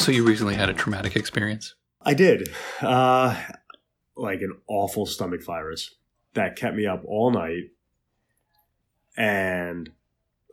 [0.00, 1.74] So you recently had a traumatic experience?
[2.00, 2.48] I did.
[2.80, 3.38] Uh,
[4.16, 5.94] like an awful stomach virus
[6.32, 7.64] that kept me up all night.
[9.18, 9.90] And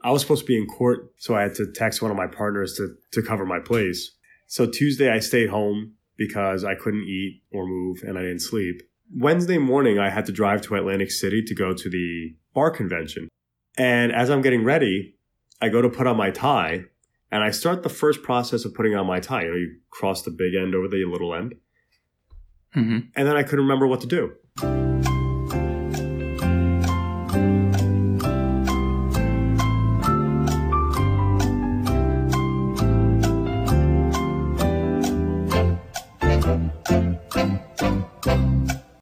[0.03, 2.27] I was supposed to be in court, so I had to text one of my
[2.27, 4.11] partners to, to cover my place.
[4.47, 8.81] So Tuesday, I stayed home because I couldn't eat or move and I didn't sleep.
[9.15, 13.29] Wednesday morning, I had to drive to Atlantic City to go to the bar convention.
[13.77, 15.15] And as I'm getting ready,
[15.61, 16.87] I go to put on my tie
[17.31, 19.43] and I start the first process of putting on my tie.
[19.43, 21.55] You know, you cross the big end over the little end.
[22.75, 22.99] Mm-hmm.
[23.15, 24.33] And then I couldn't remember what to do.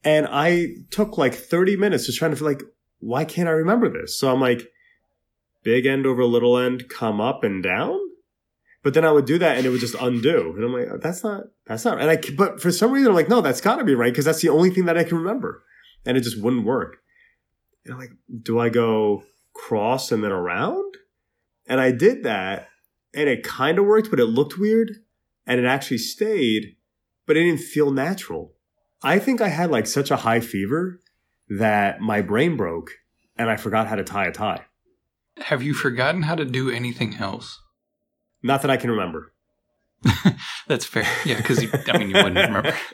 [0.08, 2.62] And I took like 30 minutes just trying to feel like,
[3.00, 4.18] why can't I remember this?
[4.18, 4.62] So I'm like,
[5.64, 8.00] big end over little end, come up and down.
[8.86, 10.54] But then I would do that and it would just undo.
[10.56, 13.28] And I'm like, that's not, that's not, and I, but for some reason I'm like,
[13.28, 15.64] no, that's gotta be right because that's the only thing that I can remember.
[16.06, 16.98] And it just wouldn't work.
[17.84, 18.12] And I'm like,
[18.44, 19.24] do I go
[19.56, 20.98] cross and then around?
[21.66, 22.68] And I did that
[23.16, 24.92] and it kind of worked, but it looked weird
[25.48, 26.76] and it actually stayed,
[27.26, 28.54] but it didn't feel natural.
[29.02, 31.00] I think I had like such a high fever
[31.50, 32.92] that my brain broke
[33.36, 34.66] and I forgot how to tie a tie.
[35.38, 37.64] Have you forgotten how to do anything else?
[38.46, 39.34] Not that I can remember.
[40.68, 41.08] That's fair.
[41.26, 42.76] Yeah, because I mean, you wouldn't remember.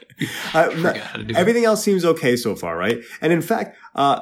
[0.54, 1.36] Uh, no- forgot how it.
[1.36, 3.00] everything else seems okay so far, right?
[3.22, 4.22] And in fact, uh,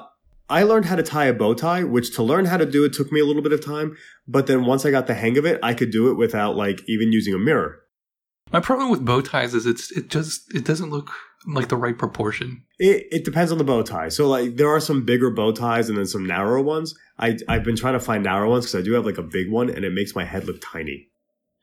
[0.50, 2.94] I learned how to tie a bow tie, which to learn how to do it
[2.94, 3.98] took me a little bit of time.
[4.28, 6.82] But then once I got the hang of it, I could do it without like
[6.88, 7.80] even using a mirror.
[8.52, 11.12] My problem with bow ties is it's it just it doesn't look
[11.46, 12.64] like the right proportion.
[12.78, 14.10] It, it depends on the bow tie.
[14.10, 16.96] So like there are some bigger bow ties and then some narrower ones.
[17.18, 19.52] I I've been trying to find narrow ones because I do have like a big
[19.52, 21.10] one and it makes my head look tiny.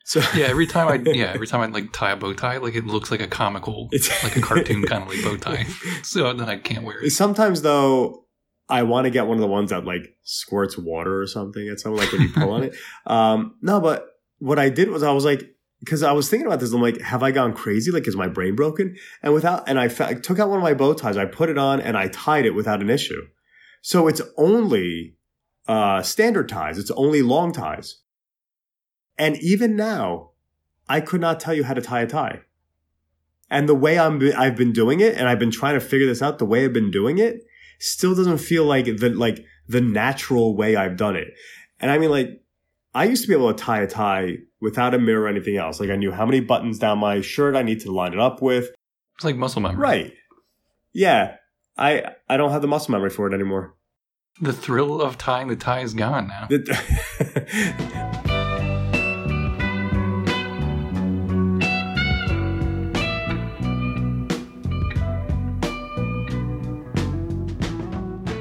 [0.08, 2.76] So Yeah, every time I yeah every time I like tie a bow tie, like
[2.76, 5.64] it looks like a comical, It's- like a cartoon kind of like bow tie.
[6.02, 7.10] So then I can't wear it.
[7.10, 8.24] Sometimes though,
[8.68, 11.80] I want to get one of the ones that like squirts water or something at
[11.80, 12.74] something like when you pull on it.
[13.06, 14.06] Um, no, but
[14.38, 15.42] what I did was I was like,
[15.80, 17.90] because I was thinking about this, I'm like, have I gone crazy?
[17.90, 18.96] Like, is my brain broken?
[19.22, 21.48] And without, and I, fa- I took out one of my bow ties, I put
[21.48, 23.22] it on, and I tied it without an issue.
[23.82, 25.16] So it's only
[25.68, 26.78] uh, standard ties.
[26.78, 27.96] It's only long ties.
[29.18, 30.30] And even now,
[30.88, 32.40] I could not tell you how to tie a tie.
[33.50, 36.22] And the way I'm, I've been doing it, and I've been trying to figure this
[36.22, 37.46] out, the way I've been doing it,
[37.78, 41.28] still doesn't feel like the like the natural way I've done it.
[41.80, 42.42] And I mean, like,
[42.94, 45.80] I used to be able to tie a tie without a mirror or anything else.
[45.80, 48.40] Like, I knew how many buttons down my shirt I need to line it up
[48.40, 48.70] with.
[49.16, 49.78] It's like muscle memory.
[49.78, 50.14] Right.
[50.92, 51.36] Yeah.
[51.76, 53.74] I I don't have the muscle memory for it anymore.
[54.40, 56.48] The thrill of tying the tie is gone now.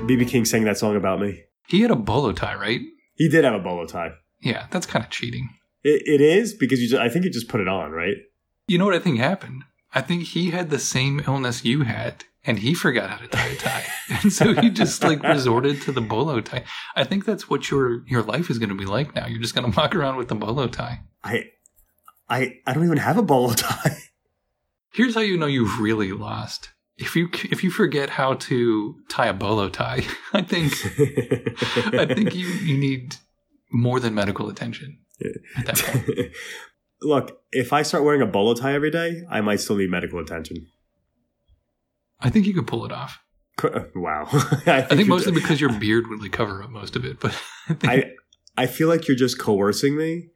[0.05, 1.43] BB King sang that song about me.
[1.67, 2.81] He had a bolo tie, right?
[3.15, 4.11] He did have a bolo tie.
[4.41, 5.49] Yeah, that's kind of cheating.
[5.83, 8.17] It, it is because you just, I think you just put it on, right?
[8.67, 9.63] You know what I think happened?
[9.93, 13.47] I think he had the same illness you had, and he forgot how to tie
[13.47, 13.85] a tie,
[14.21, 16.65] and so he just like resorted to the bolo tie.
[16.95, 19.25] I think that's what your your life is going to be like now.
[19.25, 21.01] You're just going to walk around with the bolo tie.
[21.23, 21.45] I
[22.29, 23.97] I I don't even have a bolo tie.
[24.91, 26.69] Here's how you know you've really lost.
[26.97, 30.71] If you if you forget how to tie a bolo tie, I think
[31.93, 33.17] I think you you need
[33.71, 34.99] more than medical attention
[35.57, 36.31] at that point.
[37.01, 40.19] Look, if I start wearing a bolo tie every day, I might still need medical
[40.19, 40.65] attention.
[42.21, 43.19] I think you could pull it off.
[43.95, 44.27] Wow.
[44.65, 47.19] I think you mostly ju- because your beard would like cover up most of it,
[47.19, 47.33] but
[47.69, 48.11] I think I
[48.63, 50.29] I feel like you're just coercing me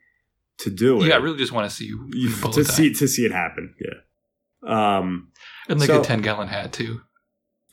[0.60, 1.08] to do it.
[1.08, 2.74] yeah, I really just want to see you, You- to tie.
[2.74, 3.74] see to see it happen.
[3.80, 4.98] Yeah.
[4.98, 5.32] Um.
[5.70, 7.02] And like so- a ten gallon hat too,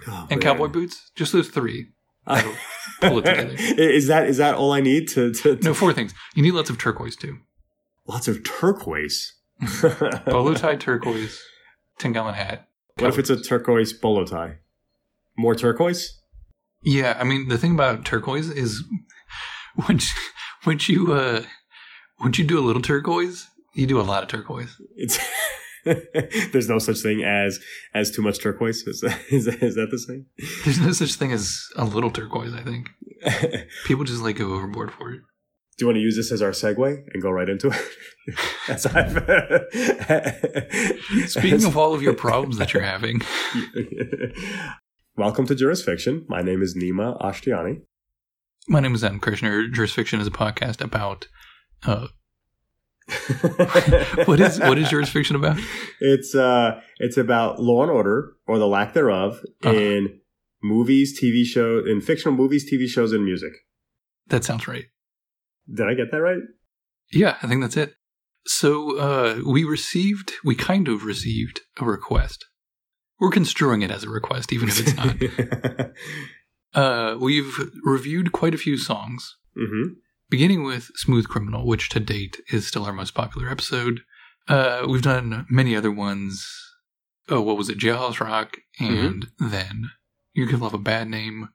[0.06, 0.40] oh, and man.
[0.40, 1.10] cowboy boots.
[1.16, 1.88] Just those three.
[3.00, 3.54] Pull it together.
[3.58, 6.12] is that is that all I need to, to, to No, four things.
[6.34, 7.38] You need lots of turquoise too.
[8.06, 9.32] lots of turquoise?
[10.26, 11.40] Bolo tie, turquoise,
[11.98, 12.69] ten gallon hat.
[12.98, 14.56] What if it's a turquoise bolo tie?
[15.37, 16.19] More turquoise?
[16.82, 18.82] Yeah, I mean the thing about turquoise is
[19.88, 20.10] once
[20.66, 21.43] once you uh
[22.20, 24.81] once you do a little turquoise, you do a lot of turquoise.
[24.96, 25.19] It's
[26.52, 27.60] there's no such thing as
[27.94, 28.82] as too much turquoise.
[28.86, 30.26] Is that, is that, is that the same?
[30.64, 32.52] There's no such thing as a little turquoise.
[32.54, 32.88] I think
[33.84, 35.20] people just like go overboard for it.
[35.78, 37.80] Do you want to use this as our segue and go right into it?
[38.68, 39.12] as I've
[41.30, 43.20] Speaking of all of your problems that you're having,
[45.16, 46.24] Welcome to Jurisfiction.
[46.28, 47.82] My name is Nima Ashtiani.
[48.68, 49.70] my name is Adam Kirshner.
[49.72, 51.28] Jurisfiction is a podcast about
[51.84, 52.08] uh,
[54.26, 55.58] what is what is Jurisfiction about?
[56.00, 59.73] It's uh, it's about law and order or the lack thereof Uh-huh.
[59.75, 60.20] in
[60.62, 63.53] movies, TV shows, in fictional movies, TV shows, and music.
[64.29, 64.87] That sounds right.
[65.73, 66.41] Did I get that right?
[67.12, 67.94] Yeah, I think that's it.
[68.47, 72.44] So uh, we received, we kind of received a request.
[73.20, 75.91] We're construing it as a request, even if it's not.
[76.75, 79.94] uh, we've reviewed quite a few songs, hmm
[80.28, 84.00] beginning with Smooth Criminal, which to date is still our most popular episode.
[84.49, 86.46] Uh, we've done many other ones.
[87.28, 87.78] Oh, what was it?
[87.78, 89.90] Jailhouse Rock, and then
[90.32, 91.49] You Could Love a Bad Name,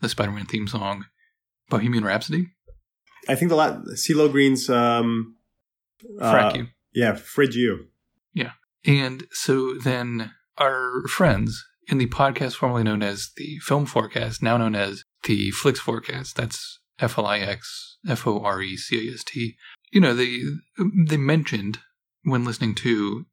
[0.00, 1.06] the Spider Man theme song,
[1.70, 2.48] Bohemian Rhapsody,
[3.28, 5.36] I think the la- CeeLo Green's um,
[6.20, 6.66] Frack uh, You.
[6.94, 7.86] yeah, Fridge You.
[8.34, 8.52] Yeah.
[8.84, 14.56] And so then our friends in the podcast formerly known as the Film Forecast, now
[14.56, 19.08] known as the Flix Forecast, that's F L I X F O R E C
[19.10, 19.56] A S T.
[19.92, 20.40] You know, they
[21.06, 21.78] they mentioned
[22.22, 23.26] when listening to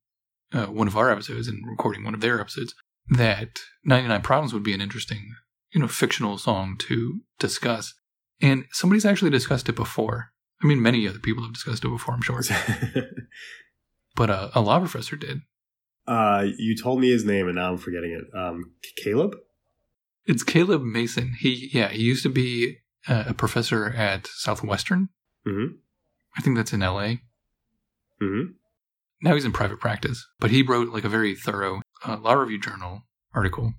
[0.54, 2.76] uh, one of our episodes and recording one of their episodes
[3.10, 5.34] that 99 Problems would be an interesting,
[5.74, 7.94] you know, fictional song to discuss.
[8.42, 10.32] And somebody's actually discussed it before.
[10.62, 12.42] I mean, many other people have discussed it before, I'm sure.
[14.16, 15.40] But uh, a law professor did.
[16.08, 18.38] uh, you told me his name, and now I'm forgetting it.
[18.38, 18.74] Um,
[19.04, 19.36] Caleb.
[20.26, 21.34] It's Caleb Mason.
[21.40, 22.78] He yeah, he used to be
[23.08, 25.10] uh, a professor at Southwestern.
[25.48, 25.76] Mm-hmm.
[26.38, 27.16] I think that's in LA.
[28.22, 28.54] Mm-hmm.
[29.22, 32.60] Now he's in private practice, but he wrote like a very thorough uh, law review
[32.60, 33.04] journal
[33.34, 33.74] article,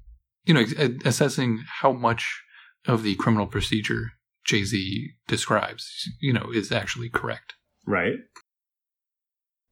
[0.44, 0.74] you know, ex-
[1.04, 2.42] assessing how much
[2.86, 4.12] of the criminal procedure
[4.44, 7.54] Jay Z describes, you know, is actually correct.
[7.86, 8.16] Right.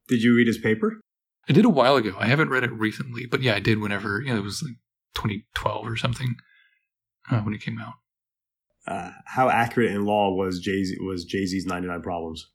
[0.07, 0.99] Did you read his paper?
[1.47, 2.15] I did a while ago.
[2.17, 4.75] I haven't read it recently, but yeah, I did whenever you know it was like
[5.15, 6.35] 2012 or something
[7.29, 7.93] uh, when it came out.
[8.85, 12.49] Uh, how accurate in law was Jay Z was Jay Z's 99 Problems?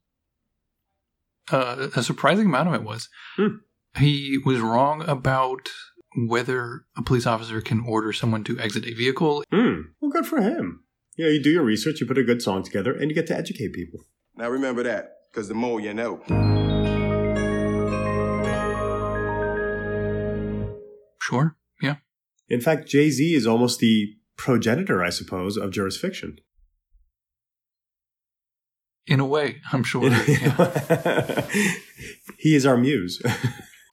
[1.51, 3.09] Uh, a surprising amount of it was.
[3.37, 3.57] Hmm.
[3.97, 5.71] He was wrong about
[6.15, 9.43] whether a police officer can order someone to exit a vehicle.
[9.51, 9.81] Hmm.
[10.01, 10.85] Well, good for him.
[11.17, 13.27] You know, you do your research, you put a good song together, and you get
[13.29, 14.01] to educate people.
[14.37, 16.23] Now remember that, because the more you know.
[21.21, 21.97] Sure, yeah.
[22.49, 26.38] In fact, Jay Z is almost the progenitor, I suppose, of jurisfiction.
[29.06, 30.08] In a way, I'm sure.
[30.08, 31.46] yeah.
[32.38, 33.20] he is our muse.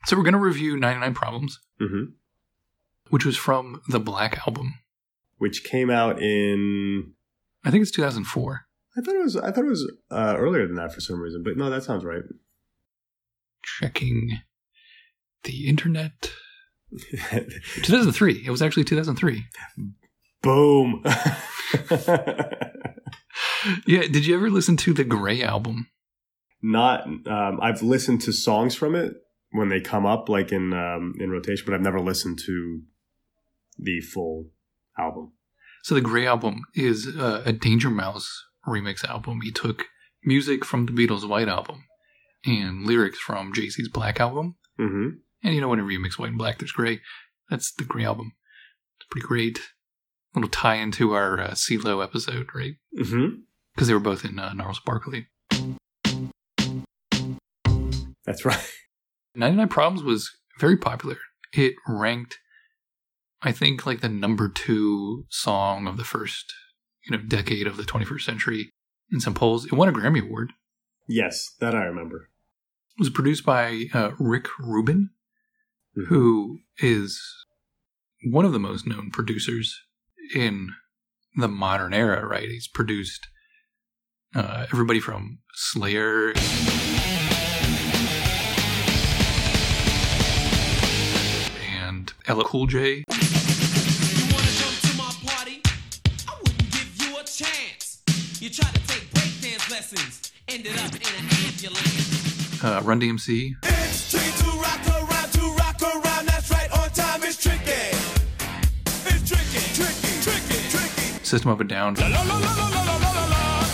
[0.06, 2.04] So we're going to review 99 Problems, hmm
[3.10, 4.80] which was from the Black Album.
[5.38, 7.14] Which came out in.
[7.64, 8.66] I think it's 2004.
[8.98, 9.36] I thought it was.
[9.38, 12.04] I thought it was uh, earlier than that for some reason, but no, that sounds
[12.04, 12.24] right.
[13.64, 14.40] Checking
[15.44, 16.32] the internet.
[17.32, 18.44] 2003.
[18.46, 19.44] It was actually 2003.
[20.46, 21.04] Boom.
[23.88, 25.88] Yeah, did you ever listen to the Gray Album?
[26.62, 27.06] Not.
[27.06, 29.14] Um, I've listened to songs from it
[29.52, 32.82] when they come up, like in um, in rotation, but I've never listened to
[33.78, 34.52] the full
[34.98, 35.34] album.
[35.84, 39.42] So the Gray album is uh, a Danger Mouse remix album.
[39.42, 39.86] He took
[40.24, 41.86] music from the Beatles' White album
[42.46, 44.56] and lyrics from Jay Z's Black album.
[44.78, 45.10] hmm
[45.44, 47.02] And you know, whenever you mix white and black, there's gray.
[47.50, 48.34] That's the Gray album.
[48.98, 49.60] It's pretty great.
[50.36, 52.76] Little tie into our uh, CeeLo episode, right?
[52.98, 53.28] hmm
[53.74, 55.28] Because they were both in uh, Gnarls Barkley.
[58.26, 58.60] That's right.
[59.36, 61.18] 99 Problems was very popular.
[61.54, 62.40] It ranked,
[63.42, 66.54] I think, like the number two song of the first,
[67.06, 68.70] you know, decade of the 21st century
[69.12, 69.66] in some polls.
[69.66, 70.52] It won a Grammy Award.
[71.08, 72.30] Yes, that I remember.
[72.98, 75.12] It was produced by uh, Rick Rubin,
[75.98, 76.08] Mhm.
[76.08, 77.22] who is
[78.26, 79.82] one of the most known producers
[80.34, 80.70] in
[81.36, 82.48] the modern era, right?
[82.50, 83.28] He's produced
[84.36, 86.34] uh, everybody from Slayer.
[91.78, 92.96] And LL Cool J.
[92.98, 93.04] You
[94.34, 94.96] wanna come to
[111.26, 111.96] System of a Down,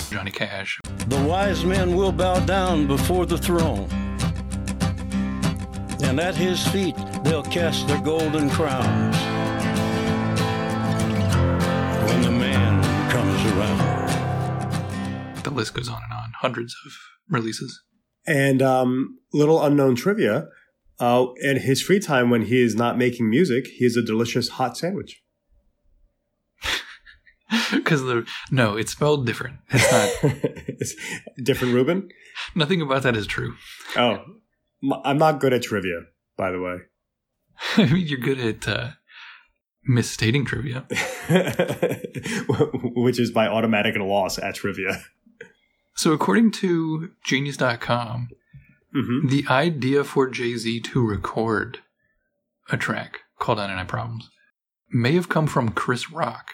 [0.09, 0.79] Johnny Cash.
[1.07, 3.89] The wise men will bow down before the throne,
[6.01, 9.17] and at his feet they'll cast their golden crowns
[12.07, 12.81] when the man
[13.11, 15.43] comes around.
[15.43, 16.93] The list goes on and on, hundreds of
[17.29, 17.83] releases.
[18.25, 20.47] And um, little unknown trivia.
[21.01, 24.49] Uh, in his free time, when he is not making music, he is a delicious
[24.49, 25.20] hot sandwich.
[27.71, 29.57] Because the no, it's spelled different.
[29.69, 30.33] It's not.
[30.81, 30.95] It's
[31.43, 32.09] different, Ruben.
[32.55, 33.55] Nothing about that is true.
[33.95, 34.23] Oh,
[35.03, 36.01] I'm not good at trivia,
[36.37, 36.77] by the way.
[37.77, 38.91] I mean, you're good at uh,
[39.83, 40.87] misstating trivia.
[42.95, 45.03] Which is by automatic loss at trivia.
[45.95, 48.29] So, according to Genius.com,
[48.93, 51.79] hmm the idea for Jay Z to record
[52.71, 54.29] a track called 99 Problems
[54.89, 56.53] may have come from Chris Rock,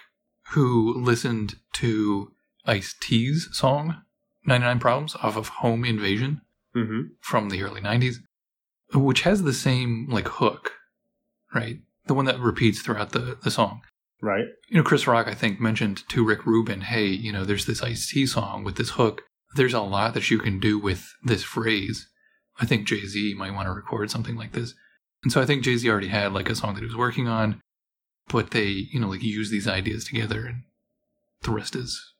[0.50, 2.32] who listened to
[2.66, 4.02] Ice T's song
[4.46, 6.42] 99 Problems off of Home Invasion
[6.74, 8.18] hmm from the early 90s,
[8.94, 10.74] which has the same like hook,
[11.54, 11.80] right?
[12.06, 13.82] The one that repeats throughout the, the song.
[14.22, 14.46] Right.
[14.70, 17.84] You know, Chris Rock, I think, mentioned to Rick Rubin, hey, you know, there's this
[17.84, 19.24] Ice T song with this hook.
[19.56, 22.08] There's a lot that you can do with this phrase.
[22.60, 24.74] I think Jay Z might want to record something like this.
[25.24, 27.28] And so I think Jay Z already had like a song that he was working
[27.28, 27.62] on,
[28.30, 30.64] but they, you know, like use these ideas together and
[31.44, 32.14] the rest is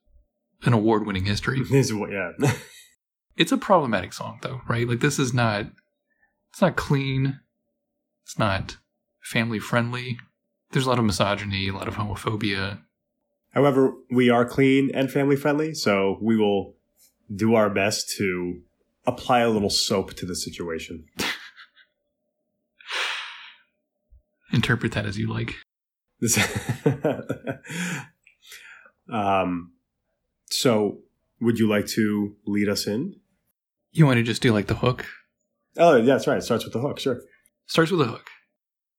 [0.64, 1.60] an award winning history.
[1.70, 2.32] Is what, yeah.
[3.36, 4.88] it's a problematic song though, right?
[4.88, 5.66] Like this is not
[6.50, 7.40] it's not clean.
[8.24, 8.76] It's not
[9.22, 10.18] family friendly.
[10.72, 12.80] There's a lot of misogyny, a lot of homophobia.
[13.52, 16.74] However, we are clean and family friendly, so we will
[17.34, 18.60] do our best to
[19.06, 21.06] apply a little soap to the situation.
[24.52, 25.54] Interpret that as you like.
[29.10, 29.72] Um,
[30.50, 30.98] so
[31.40, 33.16] would you like to lead us in?
[33.92, 35.06] You want to just do like the hook?
[35.78, 36.38] Oh, yeah, that's right.
[36.38, 37.22] It starts with the hook, sure.
[37.66, 38.26] Starts with the hook.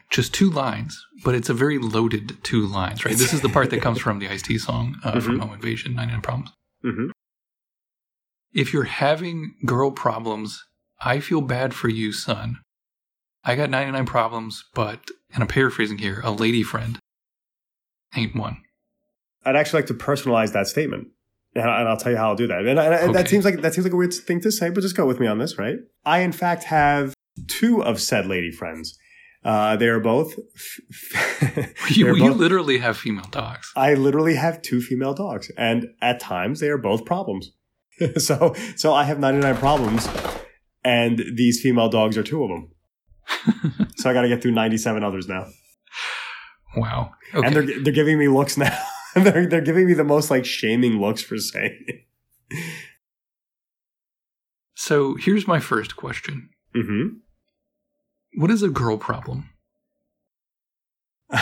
[0.09, 3.15] Just two lines, but it's a very loaded two lines, right?
[3.15, 5.41] This is the part that comes from the Ice T song uh, from Mhm.
[5.41, 6.51] Home Invasion, 99 Problems.
[6.81, 7.11] hmm
[8.51, 10.63] If you're having girl problems,
[11.01, 12.57] I feel bad for you, son.
[13.43, 16.97] I got 99 problems, but, and I'm paraphrasing here, a lady friend
[18.15, 18.57] ain't one.
[19.45, 21.07] I'd actually like to personalize that statement,
[21.55, 22.65] and, I'll tell you how I'll do that.
[22.65, 24.81] And, I- and that seems like that seems like a weird thing to say, but
[24.81, 25.77] just go with me on this, right?
[26.05, 27.13] I in fact have
[27.47, 28.97] two of said lady friends.
[29.43, 30.35] Uh, they are both.
[31.91, 33.71] You, they're you literally have female dogs.
[33.75, 37.51] I literally have two female dogs, and at times they are both problems.
[38.17, 40.07] so, so I have ninety nine problems,
[40.83, 42.71] and these female dogs are two of them.
[43.95, 45.47] so I got to get through ninety seven others now,
[46.75, 47.11] Wow.
[47.33, 47.47] Okay.
[47.47, 48.77] and they're they're giving me looks now.
[49.15, 51.85] they're they're giving me the most like shaming looks for saying.
[54.75, 57.07] so here's my first question hmm
[58.35, 59.49] What is a girl problem?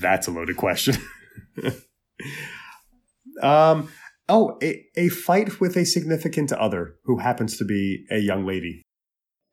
[0.00, 0.96] That's a loaded question.
[3.42, 3.88] um.
[4.28, 8.82] Oh, a, a fight with a significant other who happens to be a young lady.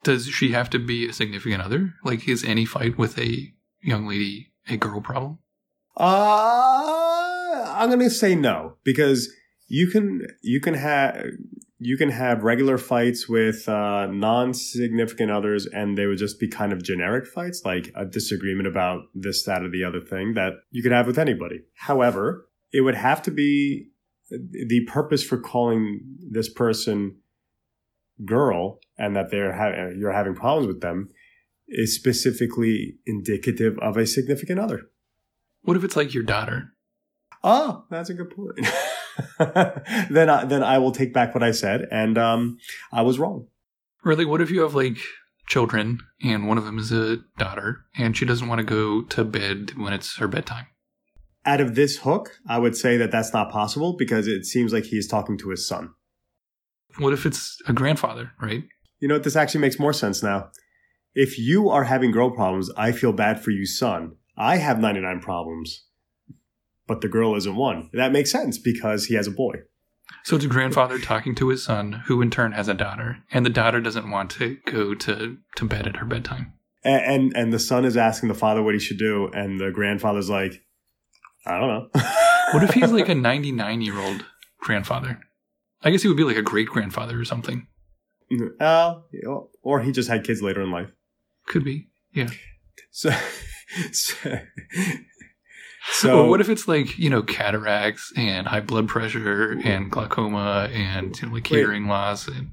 [0.03, 1.93] Does she have to be a significant other?
[2.03, 5.39] Like, is any fight with a young lady a girl problem?
[5.97, 9.29] Uh, I'm gonna say no because
[9.67, 11.25] you can you can have
[11.79, 16.73] you can have regular fights with uh, non-significant others, and they would just be kind
[16.73, 20.83] of generic fights, like a disagreement about this, that, or the other thing that you
[20.83, 21.61] could have with anybody.
[21.75, 23.91] However, it would have to be
[24.29, 27.15] the purpose for calling this person
[28.25, 31.09] girl and that they're ha- you're having problems with them
[31.67, 34.89] is specifically indicative of a significant other.
[35.61, 36.73] What if it's like your daughter?
[37.43, 38.67] Oh, that's a good point.
[40.09, 42.57] then, I, then I will take back what I said, and um,
[42.91, 43.47] I was wrong.
[44.03, 44.97] Really, what if you have like
[45.47, 49.23] children and one of them is a daughter and she doesn't want to go to
[49.25, 50.67] bed when it's her bedtime?
[51.45, 54.85] Out of this hook, I would say that that's not possible because it seems like
[54.85, 55.93] he is talking to his son.
[56.99, 58.63] What if it's a grandfather, right?
[58.99, 59.23] You know what?
[59.23, 60.49] This actually makes more sense now.
[61.15, 64.15] If you are having girl problems, I feel bad for you, son.
[64.37, 65.85] I have 99 problems,
[66.87, 67.89] but the girl isn't one.
[67.93, 69.55] That makes sense because he has a boy.
[70.23, 73.45] So it's a grandfather talking to his son, who in turn has a daughter, and
[73.45, 76.53] the daughter doesn't want to go to, to bed at her bedtime.
[76.83, 79.71] A- And, and the son is asking the father what he should do, and the
[79.71, 80.61] grandfather's like,
[81.45, 82.01] I don't know.
[82.53, 84.25] What if he's like a 99 year old
[84.59, 85.19] grandfather?
[85.81, 87.67] I guess he would be like a great grandfather or something.
[88.59, 88.95] Uh,
[89.63, 90.91] or he just had kids later in life.
[91.47, 91.87] Could be.
[92.13, 92.29] Yeah.
[92.91, 93.11] So,
[93.91, 94.39] so,
[95.91, 100.69] so or what if it's like, you know, cataracts and high blood pressure and glaucoma
[100.73, 101.59] and, you know, like Wait.
[101.59, 102.27] hearing loss?
[102.27, 102.51] And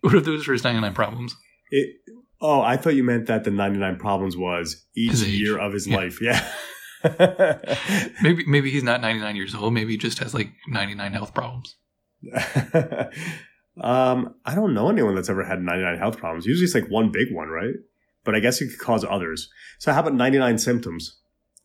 [0.00, 1.36] what are those for his 99 problems?
[1.70, 1.96] it,
[2.40, 5.86] oh, I thought you meant that the 99 problems was each His year of his
[5.86, 5.96] Yeah.
[5.96, 6.20] life.
[6.20, 6.48] Yeah.
[8.22, 9.72] Maybe maybe he's not 99 years old.
[9.74, 11.76] Maybe he just has like 99 health problems.
[13.80, 16.46] um, I don't know anyone that's ever had 99 health problems.
[16.46, 17.74] Usually it's like one big one, right?
[18.24, 19.48] But I guess it could cause others.
[19.78, 21.16] So how about 99 symptoms?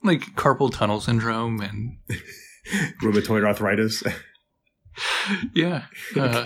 [0.03, 1.97] Like carpal tunnel syndrome and
[3.01, 4.03] Rheumatoid arthritis.
[5.55, 5.83] yeah.
[6.15, 6.45] Uh,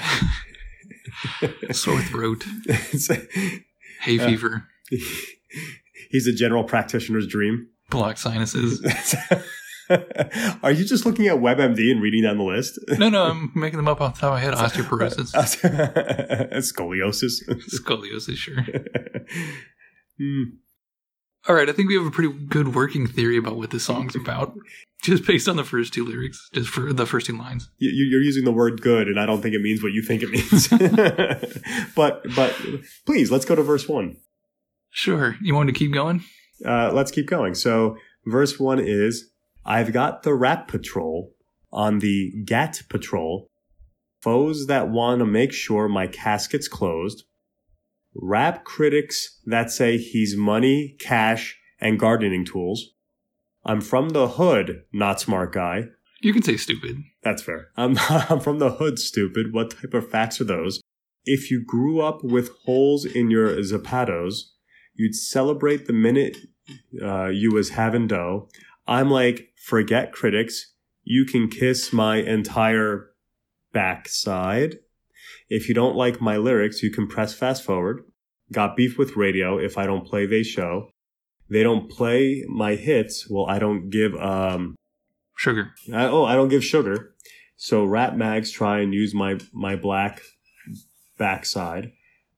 [1.71, 2.43] sore throat,
[4.01, 4.67] hay Uh, fever,
[6.11, 7.67] He's a general practitioner's dream.
[7.89, 8.81] blocked sinuses.
[10.63, 12.79] Are you just looking at WebMD and reading down the list?
[12.97, 14.53] No, no, I'm making them up off the top of my head.
[14.53, 15.31] Osteoporosis,
[16.73, 17.43] Scoliosis.
[17.69, 18.63] scoliosis, sure.
[20.19, 20.43] Hmm.
[21.47, 24.15] All right, I think we have a pretty good working theory about what this song's
[24.15, 24.55] about,
[25.03, 27.69] just based on the first two lyrics, just for the first two lines.
[27.77, 30.01] You- you- You're using the word good, and I don't think it means what you
[30.01, 30.67] think it means.
[31.95, 32.55] but but
[33.05, 34.17] please, let's go to verse one.
[34.89, 35.35] Sure.
[35.41, 36.23] You want to keep going?
[36.65, 37.53] Uh, let's keep going.
[37.53, 39.29] So verse one is
[39.65, 41.33] I've got the rap patrol
[41.71, 43.49] on the GAT patrol.
[44.21, 47.23] Foes that want to make sure my casket's closed.
[48.13, 52.91] Rap critics that say he's money, cash, and gardening tools.
[53.65, 55.85] I'm from the hood, not smart guy.
[56.21, 57.03] You can say stupid.
[57.23, 57.69] That's fair.
[57.75, 59.53] I'm, I'm from the hood, stupid.
[59.53, 60.81] What type of facts are those?
[61.25, 64.51] If you grew up with holes in your zapatos,
[64.93, 66.37] you'd celebrate the minute
[67.03, 68.47] uh, you was having dough.
[68.87, 70.73] I'm like, forget critics.
[71.03, 73.11] You can kiss my entire
[73.73, 74.77] backside.
[75.49, 78.03] If you don't like my lyrics, you can press fast forward.
[78.51, 79.57] Got beef with radio.
[79.57, 80.89] If I don't play, they show.
[81.49, 83.29] They don't play my hits.
[83.29, 84.75] Well, I don't give um
[85.35, 85.73] Sugar.
[85.93, 87.13] I, oh, I don't give sugar.
[87.57, 90.21] So rap mags try and use my my black
[91.17, 91.91] backside,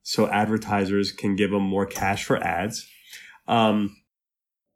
[0.03, 2.87] so advertisers can give them more cash for ads.
[3.47, 3.95] Um,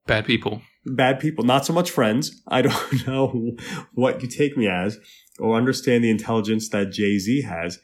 [0.06, 0.62] Bad people.
[0.86, 2.42] Bad people, not so much friends.
[2.48, 3.56] I don't know
[3.94, 4.98] what you take me as
[5.40, 7.80] or understand the intelligence that Jay Z has.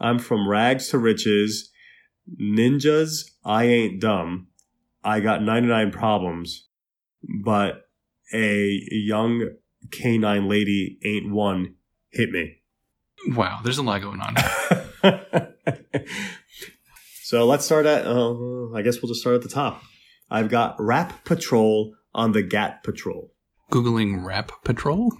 [0.00, 1.70] I'm from rags to riches,
[2.40, 3.30] ninjas.
[3.44, 4.48] I ain't dumb.
[5.04, 6.68] I got 99 problems,
[7.42, 7.82] but
[8.32, 9.48] a young
[9.90, 11.74] canine lady ain't one.
[12.10, 12.58] Hit me.
[13.28, 14.36] Wow, there's a lot going on.
[17.22, 19.82] so let's start at, uh, I guess we'll just start at the top.
[20.30, 23.32] I've got Rap Patrol on the GAT Patrol.
[23.70, 25.12] Googling Rap Patrol?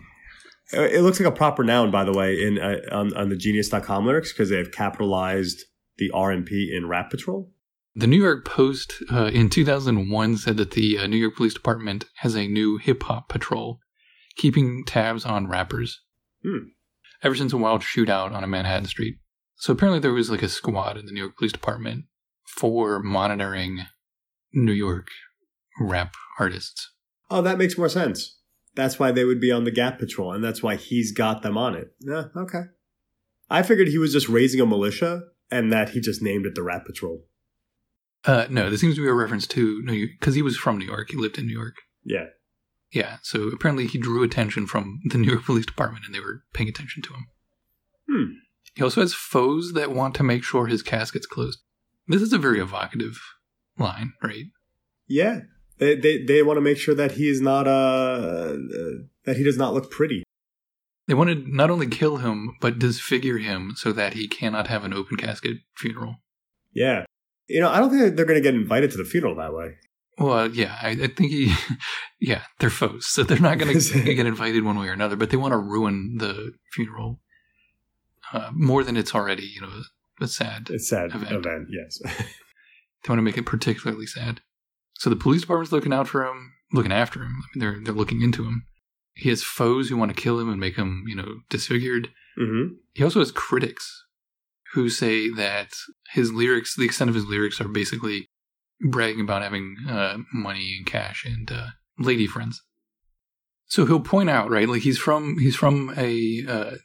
[0.75, 3.37] Uh, It looks like a proper noun, by the way, in uh, on, on the
[3.37, 5.65] Genius.com lyrics because they have capitalized
[5.99, 7.51] the R and P in Rap Patrol.
[7.95, 12.07] The New York Post uh, in 2001 said that the uh, New York Police Department
[12.17, 13.81] has a new hip hop patrol
[14.37, 16.01] keeping tabs on rappers.
[16.43, 16.69] Hmm.
[17.23, 19.17] Ever since a wild shootout on a Manhattan street.
[19.57, 22.07] So apparently there was like a squad in the New York Police Department
[22.47, 23.87] for monitoring
[24.53, 25.09] New York
[25.81, 26.91] rap artists.
[27.31, 28.39] Oh, that makes more sense.
[28.75, 31.59] That's why they would be on the GAT Patrol, and that's why he's got them
[31.59, 31.89] on it.
[32.01, 32.63] Yeah, okay.
[33.51, 36.63] I figured he was just raising a militia, and that he just named it the
[36.63, 37.23] Rap Patrol.
[38.25, 40.79] Uh, no, this seems to be a reference to New York because he was from
[40.79, 41.11] New York.
[41.11, 41.77] He lived in New York.
[42.05, 42.27] Yeah.
[42.93, 46.43] Yeah, so apparently he drew attention from the New York Police Department and they were
[46.53, 47.27] paying attention to him.
[48.09, 48.25] Hmm.
[48.75, 51.61] He also has foes that want to make sure his casket's closed.
[52.07, 53.19] This is a very evocative
[53.79, 54.47] line, right?
[55.07, 55.41] Yeah.
[55.83, 58.93] They they, they want to make sure that he is not uh, uh
[59.25, 60.23] that he does not look pretty.
[61.09, 64.85] They want to not only kill him, but disfigure him so that he cannot have
[64.85, 66.17] an open casket funeral.
[66.73, 67.05] Yeah.
[67.49, 69.75] You know, I don't think they're going to get invited to the funeral that way.
[70.19, 71.53] Well, yeah, I, I think he,
[72.21, 75.17] yeah, they're foes, so they're not going to get invited one way or another.
[75.17, 77.19] But they want to ruin the funeral
[78.33, 79.83] uh, more than it's already, you know,
[80.21, 80.69] a sad.
[80.71, 81.33] It's sad Event.
[81.33, 82.01] event, yes.
[83.03, 84.43] They want to make it particularly sad.
[85.03, 87.43] So the police department's looking out for him, looking after him.
[87.43, 88.67] I mean, they're they're looking into him.
[89.15, 92.11] He has foes who want to kill him and make him, you know, disfigured.
[92.37, 94.05] hmm He also has critics
[94.75, 95.73] who say that
[96.13, 98.29] his lyrics, the extent of his lyrics, are basically
[98.81, 102.63] bragging about having uh, money and cash and uh, lady friends.
[103.67, 106.77] So he'll point out, right, like he's from he's from a uh,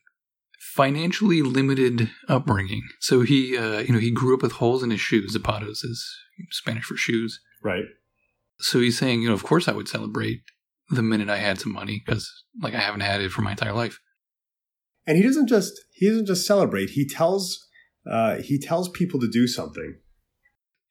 [0.59, 2.81] financially limited upbringing.
[2.99, 5.37] So he, uh, you know, he grew up with holes in his shoes.
[5.37, 6.03] Zapatos is
[6.49, 7.39] Spanish for shoes.
[7.61, 7.85] Right.
[8.59, 10.41] So he's saying, you know, of course I would celebrate
[10.89, 13.73] the minute I had some money because, like, I haven't had it for my entire
[13.73, 13.99] life.
[15.05, 16.89] And he doesn't just he doesn't just celebrate.
[16.91, 17.67] He tells
[18.09, 19.99] uh, he tells people to do something.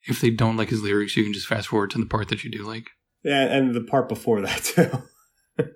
[0.07, 2.43] If they don't like his lyrics, you can just fast forward to the part that
[2.43, 2.87] you do like.
[3.23, 5.63] Yeah, and the part before that too.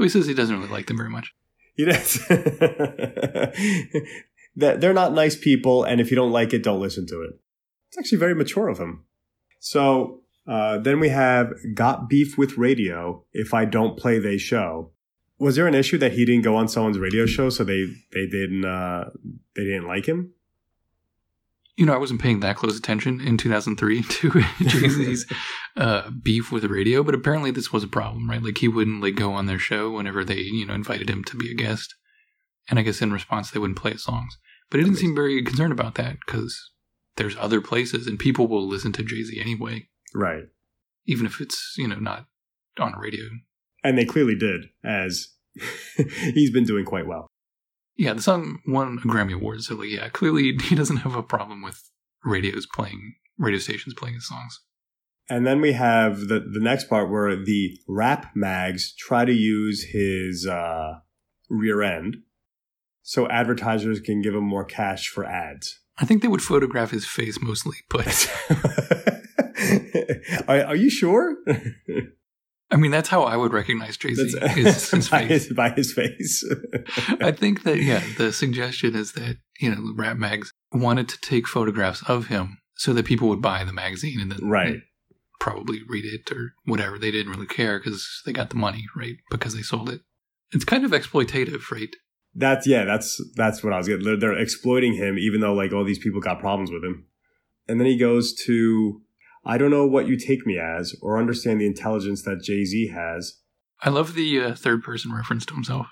[0.00, 1.34] Well, he says he doesn't really like them very much.
[1.74, 2.14] He does.
[4.56, 7.38] that they're not nice people, and if you don't like it, don't listen to it.
[7.88, 9.04] It's actually very mature of him.
[9.58, 10.19] So
[10.50, 13.24] uh, then we have got beef with radio.
[13.32, 14.90] If I don't play, they show.
[15.38, 18.26] Was there an issue that he didn't go on someone's radio show, so they they
[18.26, 19.10] didn't uh,
[19.54, 20.32] they didn't like him?
[21.76, 25.24] You know, I wasn't paying that close attention in 2003 to Jay Z's
[25.76, 28.42] uh, beef with the radio, but apparently this was a problem, right?
[28.42, 31.36] Like he wouldn't like go on their show whenever they, you know, invited him to
[31.36, 31.94] be a guest,
[32.68, 34.36] And I guess in response, they wouldn't play his songs.
[34.68, 36.70] But he didn't seem very concerned about that because
[37.16, 40.44] there's other places and people will listen to Jay Z anyway, Right.
[41.06, 42.26] even if it's, you know, not
[42.78, 43.24] on a radio.
[43.82, 45.28] And they clearly did, as
[46.34, 47.26] he's been doing quite well.
[47.96, 51.22] Yeah, the song won a Grammy Award, so like, yeah, clearly he doesn't have a
[51.22, 51.90] problem with
[52.24, 54.60] radios playing, radio stations playing his songs.
[55.28, 59.84] And then we have the, the next part where the rap mags try to use
[59.92, 60.94] his uh,
[61.48, 62.16] rear end
[63.02, 65.80] so advertisers can give him more cash for ads.
[65.98, 68.06] I think they would photograph his face mostly, but
[70.48, 71.36] are, are you sure?
[72.72, 75.70] I mean, that's how I would recognize Jay Z, That's- is his by, his, by
[75.70, 76.44] his face.
[77.20, 81.20] I think that yeah, the suggestion is that you know the rap mags wanted to
[81.20, 84.76] take photographs of him so that people would buy the magazine and then Right.
[85.40, 86.96] probably read it or whatever.
[86.98, 90.00] They didn't really care because they got the money right because they sold it.
[90.52, 91.94] It's kind of exploitative, right?
[92.36, 94.04] That's yeah, that's that's what I was getting.
[94.04, 97.06] They're, they're exploiting him, even though like all these people got problems with him.
[97.68, 99.00] And then he goes to,
[99.44, 102.88] I don't know what you take me as, or understand the intelligence that Jay Z
[102.88, 103.38] has.
[103.82, 105.86] I love the uh, third person reference to himself.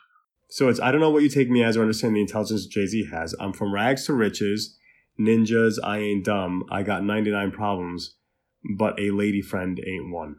[0.51, 2.87] So it's I don't know what you take me as, or understand the intelligence Jay
[2.87, 3.35] Z has.
[3.41, 4.77] I'm from rags to riches,
[5.19, 5.77] ninjas.
[5.83, 6.65] I ain't dumb.
[6.71, 8.17] I got 99 problems,
[8.77, 10.37] but a lady friend ain't one.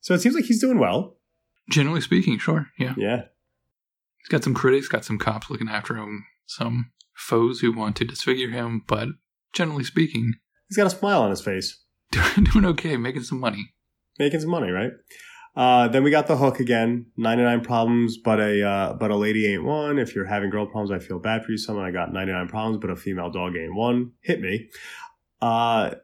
[0.00, 1.16] So it seems like he's doing well.
[1.70, 2.94] Generally speaking, sure, yeah.
[2.98, 3.22] Yeah.
[4.18, 8.04] He's got some critics, got some cops looking after him, some foes who want to
[8.04, 9.08] disfigure him, but
[9.54, 10.34] generally speaking,
[10.68, 11.83] He's got a smile on his face.
[12.52, 13.72] doing okay, making some money.
[14.18, 14.92] making some money, right?
[15.56, 17.06] Uh, then we got the hook again.
[17.16, 19.98] Ninety nine problems, but a uh, but a lady ain't one.
[19.98, 21.58] If you're having girl problems, I feel bad for you.
[21.58, 24.12] Someone I got ninety nine problems, but a female dog ain't one.
[24.20, 24.68] Hit me.
[25.40, 25.94] Uh,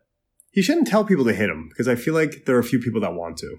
[0.52, 2.78] he shouldn't tell people to hit him because I feel like there are a few
[2.80, 3.56] people that want to.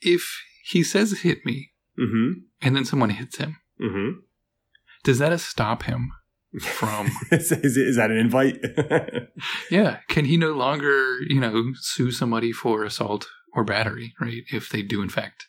[0.00, 2.40] If he says hit me Mm-hmm.
[2.60, 4.18] and then someone hits him, Mm-hmm.
[5.04, 6.10] does that stop him
[6.60, 8.58] from is, is, is that an invite?
[9.70, 14.42] Yeah, can he no longer, you know, sue somebody for assault or battery, right?
[14.52, 15.48] If they do in fact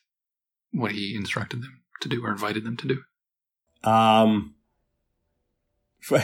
[0.72, 3.90] what he instructed them to do or invited them to do.
[3.90, 4.56] um,
[6.02, 6.20] for,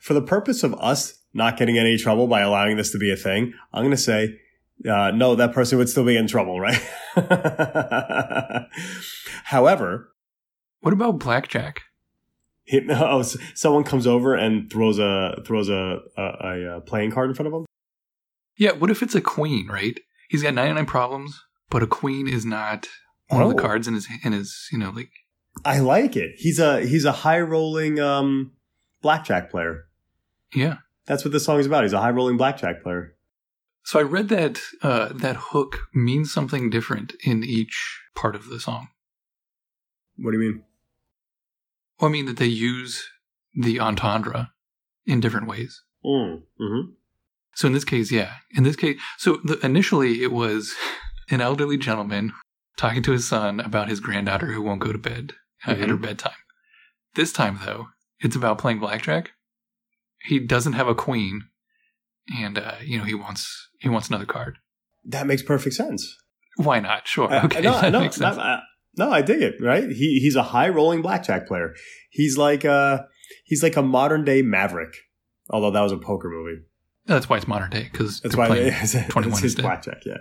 [0.00, 3.12] for the purpose of us not getting in any trouble by allowing this to be
[3.12, 4.38] a thing, I'm going to say,
[4.88, 6.80] uh, no, that person would still be in trouble, right?
[9.44, 10.12] However,
[10.80, 11.82] What about blackjack?
[12.90, 13.22] oh,
[13.54, 17.52] someone comes over and throws a throws a, a, a, playing card in front of
[17.52, 17.66] him.
[18.56, 19.98] Yeah, what if it's a queen, right?
[20.28, 22.86] He's got 99 problems, but a queen is not
[23.28, 23.58] one of the Oh.
[23.58, 25.10] cards in his in his, you know, like
[25.64, 26.32] I like it.
[26.36, 28.52] He's a he's a high rolling um,
[29.02, 29.84] blackjack player.
[30.54, 30.78] yeah.
[31.06, 31.84] That's what this song is about.
[31.84, 33.14] He's a high rolling blackjack player.
[33.82, 38.60] So I read that uh that hook means something different in each part of the
[38.60, 38.88] song.
[40.18, 40.64] What do you mean?
[42.00, 43.08] Well, I mean that they use
[43.54, 44.50] the entendre
[45.06, 45.82] in different ways.
[46.04, 46.80] Mm, hmm
[47.54, 48.34] So in this case, yeah.
[48.54, 50.74] In this case, so the, initially it was
[51.30, 52.32] an elderly gentleman
[52.76, 55.32] talking to his son about his granddaughter who won't go to bed
[55.66, 56.32] uh, at her bedtime.
[57.14, 57.88] This time, though,
[58.20, 59.32] it's about playing blackjack.
[60.22, 61.48] He doesn't have a queen,
[62.36, 64.58] and uh, you know he wants he wants another card.
[65.04, 66.16] That makes perfect sense.
[66.56, 67.06] Why not?
[67.08, 67.32] Sure.
[67.32, 68.36] Uh, Okay, no, that no, makes sense.
[68.36, 68.60] no, uh,
[68.96, 69.56] no, I dig it.
[69.60, 69.90] Right?
[69.90, 71.74] He he's a high rolling blackjack player.
[72.10, 73.02] He's like uh
[73.44, 74.94] he's like a modern day Maverick.
[75.50, 76.62] Although that was a poker movie.
[77.06, 80.02] That's why it's modern day because That's why it's, 21 it's his blackjack.
[80.04, 80.18] Yeah.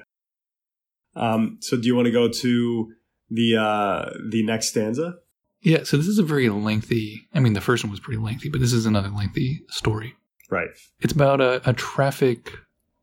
[1.16, 1.58] Um.
[1.62, 2.92] So, do you want to go to
[3.30, 5.16] the uh the next stanza?
[5.62, 5.84] Yeah.
[5.84, 7.28] So this is a very lengthy.
[7.34, 10.16] I mean, the first one was pretty lengthy, but this is another lengthy story.
[10.50, 10.70] Right.
[11.02, 12.52] It's about a, a traffic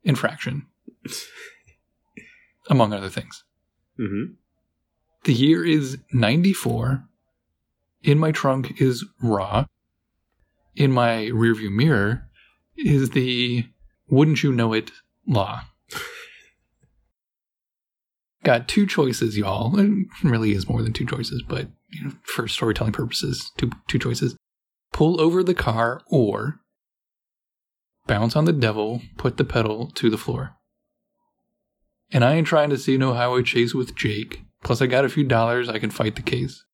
[0.03, 0.67] infraction,
[2.71, 3.45] among other things.
[4.01, 4.35] Mm-hmm.
[5.25, 7.05] The year is 94.
[8.03, 9.65] In my trunk is raw.
[10.77, 12.29] In my rearview mirror
[12.77, 13.65] is the
[14.09, 14.91] wouldn't you know it
[15.27, 15.63] law.
[18.45, 19.79] Got two choices, y'all.
[19.79, 19.91] It
[20.23, 24.37] really is more than two choices, but you know, for storytelling purposes, two two choices.
[24.93, 26.61] Pull over the car or
[28.07, 30.57] bounce on the devil, put the pedal to the floor.
[32.13, 34.43] And I ain't trying to see no highway chase with Jake.
[34.65, 36.65] Plus, I got a few dollars, I can fight the case.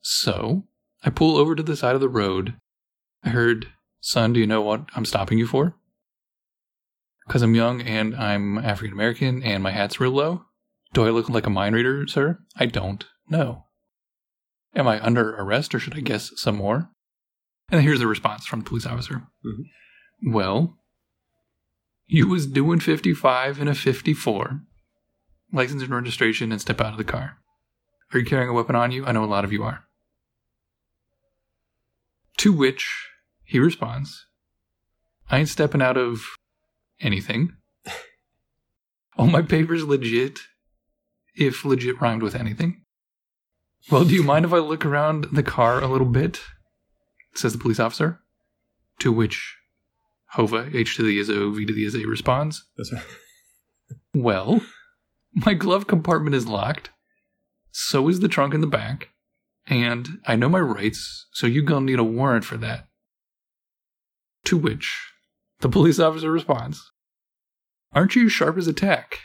[0.00, 0.64] So,
[1.04, 2.54] I pull over to the side of the road.
[3.22, 3.68] I heard,
[4.00, 5.76] Son, do you know what I'm stopping you for?
[7.26, 10.44] Because I'm young and I'm African American and my hat's real low.
[10.94, 12.38] Do I look like a mind reader, sir?
[12.56, 13.64] I don't know.
[14.74, 16.88] Am I under arrest or should I guess some more?
[17.70, 19.26] And here's the response from the police officer.
[19.44, 20.32] Mm-hmm.
[20.32, 20.78] Well,
[22.06, 24.60] you was doing 55 and a 54.
[25.52, 27.38] License and registration and step out of the car.
[28.12, 29.04] Are you carrying a weapon on you?
[29.04, 29.84] I know a lot of you are.
[32.38, 33.08] To which
[33.44, 34.26] he responds,
[35.30, 36.22] I ain't stepping out of
[37.00, 37.54] anything.
[39.16, 40.40] All my papers legit,
[41.34, 42.82] if legit rhymed with anything.
[43.90, 46.40] Well, do you mind if I look around the car a little bit?
[47.34, 48.20] Says the police officer.
[49.00, 49.56] To which
[50.30, 52.66] Hova, H to the is O, V to the is A responds.
[54.14, 54.62] Well,
[55.36, 56.90] my glove compartment is locked.
[57.70, 59.10] So is the trunk in the back.
[59.66, 62.86] And I know my rights, so you gonna need a warrant for that.
[64.44, 65.12] To which
[65.60, 66.90] the police officer responds,
[67.92, 69.20] Aren't you sharp as a tack?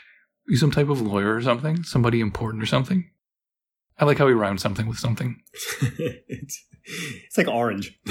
[0.48, 1.84] You some type of lawyer or something?
[1.84, 3.08] Somebody important or something?
[3.98, 5.40] I like how he rhymed something with something.
[5.80, 6.64] it's,
[7.24, 7.98] it's like orange.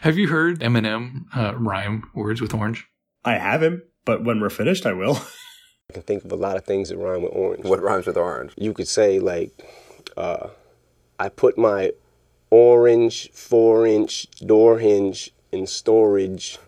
[0.00, 2.86] Have you heard Eminem uh, rhyme words with orange?
[3.24, 5.18] I haven't, but when we're finished, I will.
[5.90, 7.64] I can think of a lot of things that rhyme with orange.
[7.64, 8.52] What rhymes with orange?
[8.56, 9.52] You could say like,
[10.16, 10.48] uh,
[11.18, 11.92] I put my
[12.50, 16.58] orange four inch door hinge in storage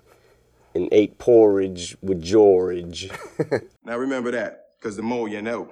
[0.75, 3.11] and ate porridge with George.
[3.85, 5.71] Now remember that, because the more you know.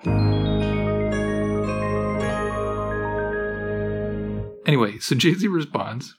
[4.64, 6.16] Anyway, so Jay Z responds,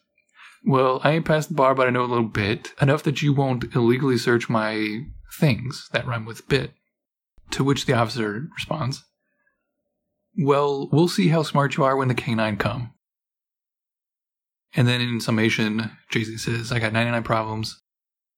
[0.64, 2.74] Well, I ain't past the bar, but I know a little bit.
[2.80, 5.06] Enough that you won't illegally search my
[5.40, 6.72] things that rhyme with bit.
[7.52, 9.04] To which the officer responds,
[10.38, 12.94] Well, we'll see how smart you are when the canine come.
[14.76, 17.82] And then in summation, Jay Z says, I got 99 problems,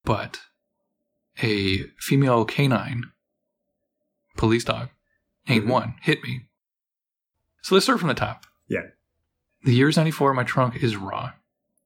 [0.05, 0.39] but
[1.43, 3.03] a female canine,
[4.37, 4.89] police dog,
[5.49, 5.69] ain't Mhm.
[5.69, 6.47] one, hit me.
[7.63, 8.45] So let's start from the top.
[8.67, 8.91] Yeah.
[9.63, 11.33] The year's 94, my trunk is raw.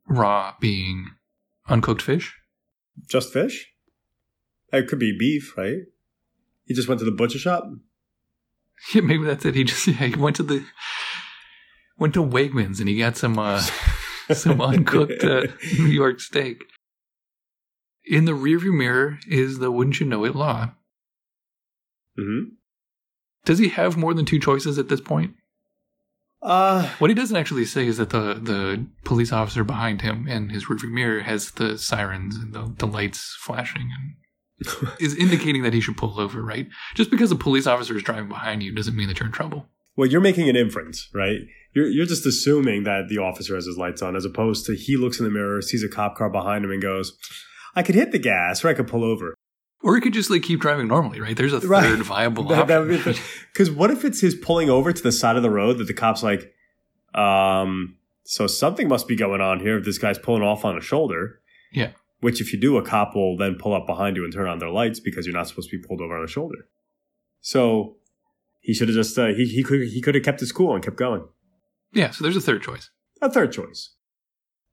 [0.05, 1.15] Raw being
[1.67, 2.35] uncooked fish.
[3.09, 3.73] Just fish?
[4.71, 5.85] It could be beef, right?
[6.65, 7.65] He just went to the butcher shop.
[8.93, 9.55] Yeah, maybe that's it.
[9.55, 10.65] He just yeah, he went to the
[11.97, 13.61] went to Wegmans and he got some uh,
[14.33, 15.43] some uncooked uh,
[15.77, 16.65] New York steak.
[18.03, 20.71] In the rearview mirror is the wouldn't you know it law.
[22.19, 22.55] Mm-hmm.
[23.45, 25.35] Does he have more than two choices at this point?
[26.41, 30.49] Uh, What he doesn't actually say is that the the police officer behind him in
[30.49, 34.15] his rearview mirror has the sirens and the, the lights flashing and
[34.99, 36.67] is indicating that he should pull over, right?
[36.95, 39.67] Just because a police officer is driving behind you doesn't mean that you're in trouble.
[39.95, 41.39] well, you're making an inference, right?
[41.73, 44.95] You're you're just assuming that the officer has his lights on, as opposed to he
[44.97, 47.17] looks in the mirror, sees a cop car behind him, and goes,
[47.75, 49.33] "I could hit the gas, or I could pull over."
[49.81, 51.35] Or he could just like keep driving normally, right?
[51.35, 51.97] There's a third Right.
[51.99, 53.15] viable That, that option.
[53.51, 55.93] because what if it's his pulling over to the side of the road that the
[55.93, 56.53] cops like,
[57.15, 60.81] um, so something must be going on here if this guy's pulling off on a
[60.81, 61.41] shoulder.
[61.71, 61.89] Yeah.
[62.23, 64.59] Which, if you do, a cop will then pull up behind you and turn on
[64.59, 66.69] their lights because you're not supposed to be pulled over on the shoulder.
[67.41, 67.97] So
[68.61, 70.81] he should have just uh, he he could he could have kept his cool and
[70.81, 71.27] kept going.
[71.91, 72.89] yeah, so there's a third choice.
[73.21, 73.95] A third choice,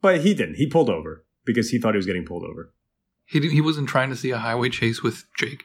[0.00, 0.54] but he didn't.
[0.54, 2.72] He pulled over because he thought he was getting pulled over.
[3.26, 5.64] He he wasn't trying to see a highway chase with Jake.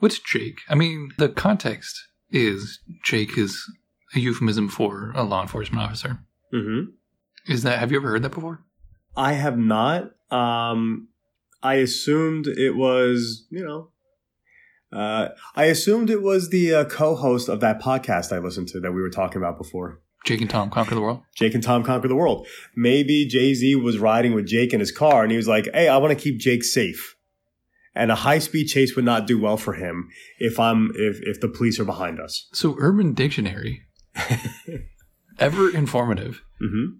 [0.00, 0.58] What's Jake?
[0.68, 1.98] I mean, the context
[2.30, 3.58] is Jake is
[4.14, 6.18] a euphemism for a law enforcement officer.
[6.52, 6.90] Mm-hmm.
[7.50, 8.62] Is that have you ever heard that before?
[9.16, 10.12] I have not.
[10.30, 11.08] Um,
[11.62, 13.88] I assumed it was, you know,
[14.92, 18.92] uh, I assumed it was the uh, co-host of that podcast I listened to that
[18.92, 20.00] we were talking about before.
[20.24, 21.22] Jake and Tom conquer the world.
[21.34, 22.46] Jake and Tom conquer the world.
[22.76, 25.88] Maybe Jay Z was riding with Jake in his car, and he was like, "Hey,
[25.88, 27.16] I want to keep Jake safe."
[27.94, 31.40] And a high speed chase would not do well for him if I'm if if
[31.40, 32.48] the police are behind us.
[32.52, 33.82] So Urban Dictionary,
[35.40, 36.98] ever informative, hmm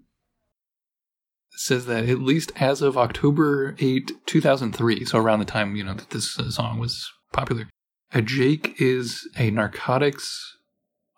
[1.55, 5.93] says that at least as of October 8, 2003, so around the time, you know,
[5.93, 7.69] that this uh, song was popular,
[8.13, 10.57] a Jake is a narcotics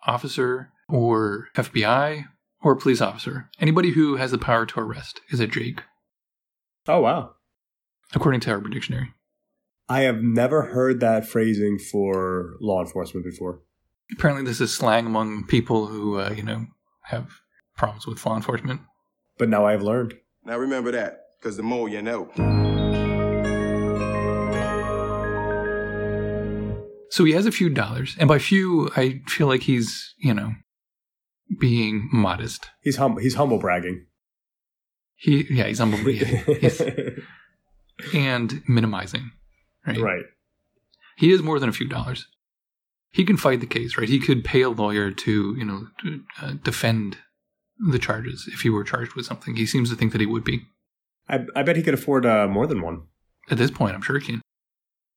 [0.06, 2.24] officer or FBI
[2.62, 3.50] or police officer.
[3.60, 5.82] Anybody who has the power to arrest is a Jake,
[6.88, 7.34] Oh wow!
[8.14, 9.12] according to Urban Dictionary.
[9.88, 13.60] I have never heard that phrasing for law enforcement before.
[14.12, 16.66] Apparently, this is slang among people who, uh, you know,
[17.02, 17.40] have
[17.76, 18.80] problems with law enforcement.
[19.38, 20.14] But now I've learned.
[20.46, 22.30] Now remember that, because the more you know.
[27.10, 30.52] So he has a few dollars, and by few, I feel like he's, you know,
[31.58, 32.70] being modest.
[32.82, 34.06] He's hum- he's humble bragging.
[35.16, 36.24] He, yeah, he's humble, yeah,
[36.60, 36.82] he's-
[38.14, 39.32] and minimizing,
[39.84, 39.98] right?
[39.98, 40.24] right.
[41.16, 42.28] He has more than a few dollars.
[43.10, 44.08] He can fight the case, right?
[44.08, 47.16] He could pay a lawyer to, you know, to, uh, defend
[47.78, 49.56] the charges if he were charged with something.
[49.56, 50.62] He seems to think that he would be.
[51.28, 53.02] I, I bet he could afford uh, more than one.
[53.50, 54.42] At this point, I'm sure he can.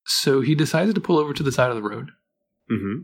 [0.06, 2.10] So he decided to pull over to the side of the road,
[2.72, 3.04] Mm-hmm.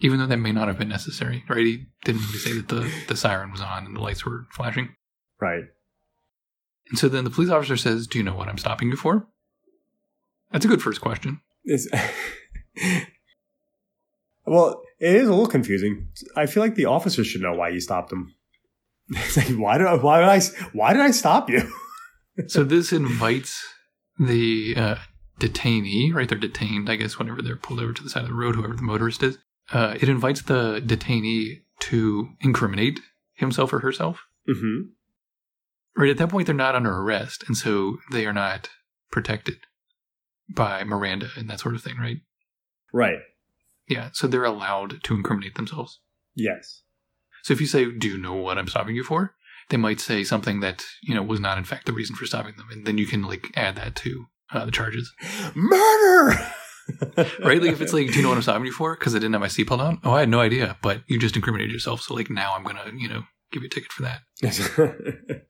[0.00, 1.58] even though that may not have been necessary, right?
[1.64, 4.94] He didn't really say that the, the siren was on and the lights were flashing.
[5.40, 5.64] Right.
[6.88, 9.26] And so then the police officer says, Do you know what I'm stopping you for?
[10.52, 11.40] That's a good first question.
[11.64, 11.88] It's,
[14.46, 16.08] well, it is a little confusing.
[16.36, 18.34] I feel like the officer should know why you stopped him.
[19.08, 20.40] It's like, why did I, why did I
[20.72, 21.70] why did I stop you?
[22.48, 23.66] So this invites
[24.18, 24.94] the uh,
[25.40, 26.28] detainee, right?
[26.28, 28.74] They're detained, I guess, whenever they're pulled over to the side of the road, whoever
[28.74, 29.38] the motorist is.
[29.72, 33.00] Uh, it invites the detainee to incriminate
[33.32, 34.26] himself or herself.
[34.46, 34.90] Mm-hmm.
[35.96, 38.68] Right at that point, they're not under arrest, and so they are not
[39.10, 39.56] protected
[40.48, 42.18] by Miranda and that sort of thing, right?
[42.92, 43.18] Right.
[43.88, 46.00] Yeah, so they're allowed to incriminate themselves.
[46.34, 46.82] Yes.
[47.46, 49.36] So if you say, "Do you know what I'm stopping you for?"
[49.68, 52.54] they might say something that you know was not in fact the reason for stopping
[52.56, 55.12] them, and then you can like add that to uh, the charges,
[55.54, 56.26] Murder.
[57.44, 57.62] right?
[57.62, 59.34] Like if it's like, "Do you know what I'm stopping you for?" Because I didn't
[59.34, 60.00] have my seatbelt on.
[60.02, 62.00] Oh, I had no idea, but you just incriminated yourself.
[62.00, 64.22] So like now I'm gonna you know give you a ticket for that.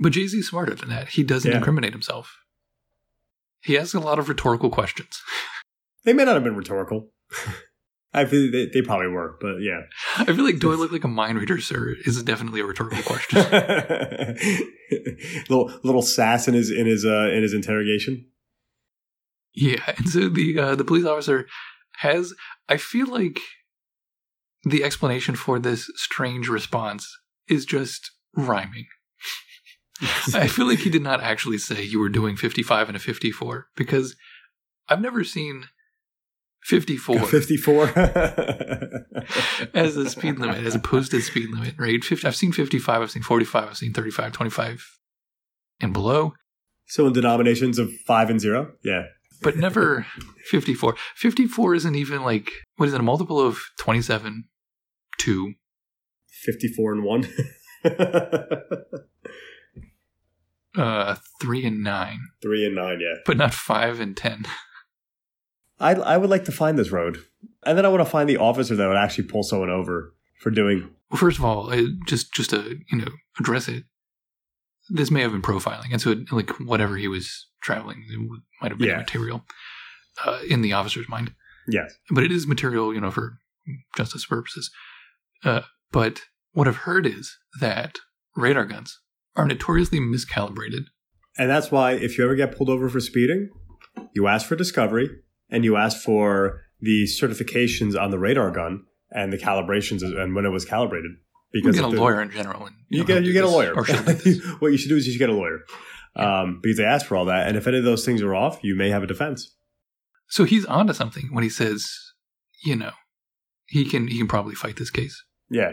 [0.00, 1.08] But Jay Z's smarter than that.
[1.10, 1.58] He doesn't Yeah.
[1.58, 2.36] incriminate himself.
[3.62, 5.22] He asks a lot of rhetorical questions.
[6.04, 7.10] they may not have been rhetorical.
[8.14, 9.80] I feel they, they probably were, but yeah.
[10.16, 11.96] I feel like, do I look like a mind reader, sir?
[12.06, 13.38] Is definitely a rhetorical question.
[15.48, 18.26] little little sass in his in his uh, in his interrogation.
[19.52, 21.46] Yeah, and so the uh, the police officer
[21.98, 22.32] has.
[22.68, 23.40] I feel like
[24.62, 28.86] the explanation for this strange response is just rhyming.
[30.34, 33.68] I feel like he did not actually say you were doing 55 and a 54
[33.76, 34.16] because
[34.88, 35.68] I've never seen
[36.64, 37.86] 54 Fifty four.
[39.74, 42.02] as a speed limit, as a posted speed limit, right?
[42.02, 44.98] 50, I've seen 55, I've seen 45, I've seen 35, 25
[45.80, 46.32] and below,
[46.86, 49.04] so in denominations of five and zero, yeah.
[49.42, 50.06] but never
[50.46, 50.96] 54.
[51.16, 54.44] 54 isn't even like, what is it, a multiple of 27,
[55.18, 55.52] 2,
[56.44, 57.26] Fifty four and one.
[60.76, 63.14] uh, 3 and 9, Three and nine, yeah.
[63.24, 64.44] but not 5 and 10.
[65.80, 67.18] I I would like to find this road,
[67.64, 70.50] and then I want to find the officer that would actually pull someone over for
[70.50, 70.90] doing.
[71.10, 71.70] Well, first of all,
[72.06, 73.08] just just to you know
[73.40, 73.84] address it,
[74.90, 78.18] this may have been profiling, and so it, like whatever he was traveling it
[78.60, 78.98] might have been Yeah.
[78.98, 79.44] material
[80.24, 81.32] uh, in the officer's mind,
[81.66, 81.94] Yes.
[82.10, 83.38] but it is material, you know, for
[83.96, 84.70] justice purposes.
[85.42, 87.98] Uh, but what I've heard is that
[88.36, 89.00] radar guns
[89.34, 90.84] are notoriously miscalibrated.
[91.38, 93.48] And that's why if you ever get pulled over for speeding,
[94.14, 95.08] you ask for discovery
[95.50, 100.44] and you ask for the certifications on the radar gun and the calibrations and when
[100.44, 101.12] it was calibrated.
[101.52, 103.72] You get a lawyer in general, You know, get you get a lawyer.
[103.74, 104.44] or she'll do this.
[104.58, 105.60] what you should do is you should get a lawyer.
[106.16, 108.58] Um, because they ask for all that, and if any of those things are off,
[108.62, 109.54] you may have a defense.
[110.28, 111.88] So he's onto something when he says,
[112.64, 112.92] you know,
[113.66, 115.22] he can he can probably fight this case.
[115.50, 115.72] Yeah,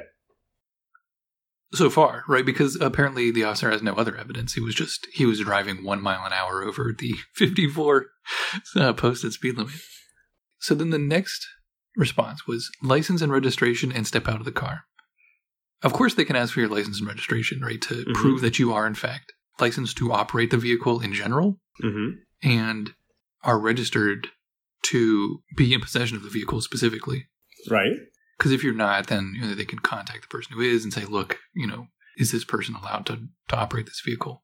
[1.73, 2.45] so far, right?
[2.45, 4.53] Because apparently the officer has no other evidence.
[4.53, 8.07] He was just he was driving one mile an hour over the 54
[8.75, 9.73] uh, posted speed limit.
[10.59, 11.47] So then the next
[11.97, 14.83] response was license and registration and step out of the car.
[15.83, 18.13] Of course, they can ask for your license and registration, right, to Mhm.
[18.13, 22.17] prove that you are in fact licensed to operate the vehicle in general mm-hmm.
[22.43, 22.93] and
[23.43, 24.27] are registered
[24.83, 27.27] to be in possession of the vehicle specifically.
[27.69, 27.93] right.
[28.41, 30.91] Because if you're not, then you know, they can contact the person who is and
[30.91, 34.43] say, "Look, you know, is this person allowed to to operate this vehicle?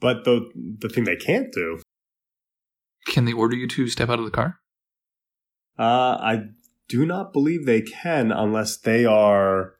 [0.00, 1.80] But the the thing they can't do,
[3.06, 4.58] Can they order you to step out of the car?"
[5.78, 6.46] uh, I
[6.88, 9.74] do not believe they can unless they are,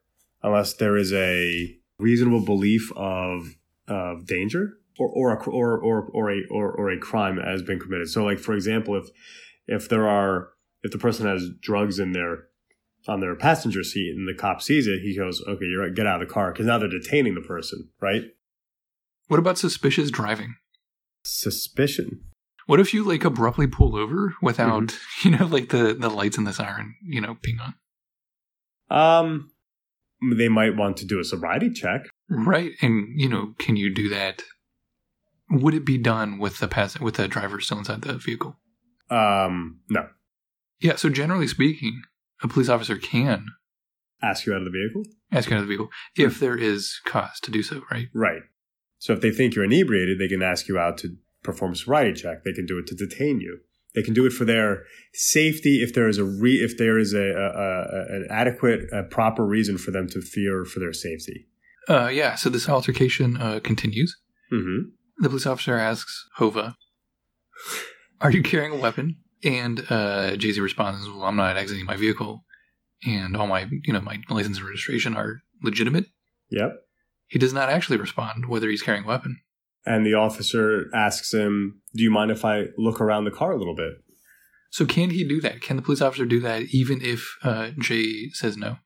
[0.45, 3.57] unless there is a reasonable belief of
[3.89, 7.81] of danger or or a, or or or a or, or a crime has been
[7.81, 8.11] committed.
[8.11, 9.09] So, like for example, if
[9.67, 10.51] if there are
[10.85, 12.45] if the person has drugs in their
[13.09, 15.95] on their passenger seat and the cop sees it, he goes, "Okay, you're right.
[15.95, 18.23] Get out of the car," because now they're detaining the person, right?
[19.29, 20.57] What about suspicious driving?
[21.25, 22.23] Suspicion.
[22.67, 26.47] What if you like abruptly pull over without, you know, like the the lights and
[26.47, 27.75] the siren, you know, ping on?
[28.89, 29.51] Um,
[30.37, 32.03] they might want to do a sobriety check.
[32.29, 34.43] Right, and you know, can you do that?
[35.51, 38.57] Would it be done with the pass with the driver still inside the vehicle?
[39.11, 40.09] Um, no,
[40.81, 40.97] Yeah.
[40.97, 42.03] So generally speaking,
[42.43, 43.47] a police officer can
[44.23, 45.03] ask you out of the vehicle.
[45.33, 47.83] ask you out of the vehicle if there is cause to do so.
[47.91, 48.09] Right.
[48.15, 48.43] Right.
[48.99, 52.21] So if they think you're inebriated, they can ask you out to perform a sobriety
[52.21, 52.45] check.
[52.45, 53.61] They can do it to detain you.
[53.95, 54.85] They can do it for their
[55.15, 59.05] safety if there is a re, if there is a, a, a an adequate, a
[59.05, 61.47] proper reason for them to fear for their safety.
[61.89, 62.35] Uh, yeah.
[62.35, 64.15] So this altercation uh, continues.
[64.53, 64.89] Mm-hmm.
[65.19, 66.77] The police officer asks Hova,
[68.21, 71.97] "Are you carrying a weapon?" And uh, Jay Z responds, "Well, I'm not exiting my
[71.97, 72.45] vehicle,
[73.07, 76.07] and all my, you know, my license and registration are legitimate."
[76.51, 76.73] Yep.
[77.29, 79.41] He does not actually respond whether he's carrying a weapon.
[79.85, 83.59] and the officer asks him, "Do you mind if I look around the car a
[83.59, 83.93] little bit?"
[84.71, 85.61] So can he do that?
[85.61, 88.79] Can the police officer do that even if uh, Jay says no?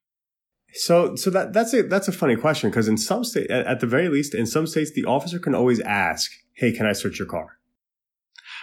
[0.73, 3.81] So, so that that's a that's a funny question because in some state, at, at
[3.81, 7.19] the very least, in some states, the officer can always ask, "Hey, can I search
[7.19, 7.59] your car?"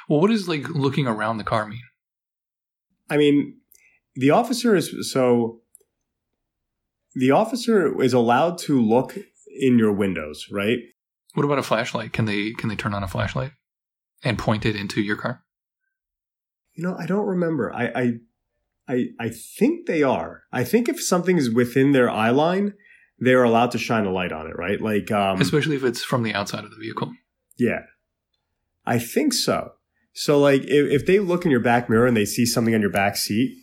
[0.08, 1.82] Well, what does like looking around the car mean?
[3.10, 3.58] I mean,
[4.16, 5.62] the officer is so.
[7.16, 9.18] The officer is allowed to look
[9.60, 10.78] in your windows, right?
[11.34, 12.14] What about a flashlight?
[12.14, 13.52] Can they can they turn on a flashlight
[14.24, 15.44] and point it into your car?
[16.74, 17.74] You know, I don't remember.
[17.74, 18.14] I, I,
[18.88, 20.44] I, I think they are.
[20.52, 22.74] I think if something is within their eye line,
[23.18, 24.80] they're allowed to shine a light on it, right?
[24.80, 27.12] Like, um, Especially if it's from the outside of the vehicle.
[27.58, 27.80] yeah,
[28.86, 29.72] I think so.
[30.20, 32.82] So, like, if, if they look in your back mirror and they see something on
[32.82, 33.56] your back seat,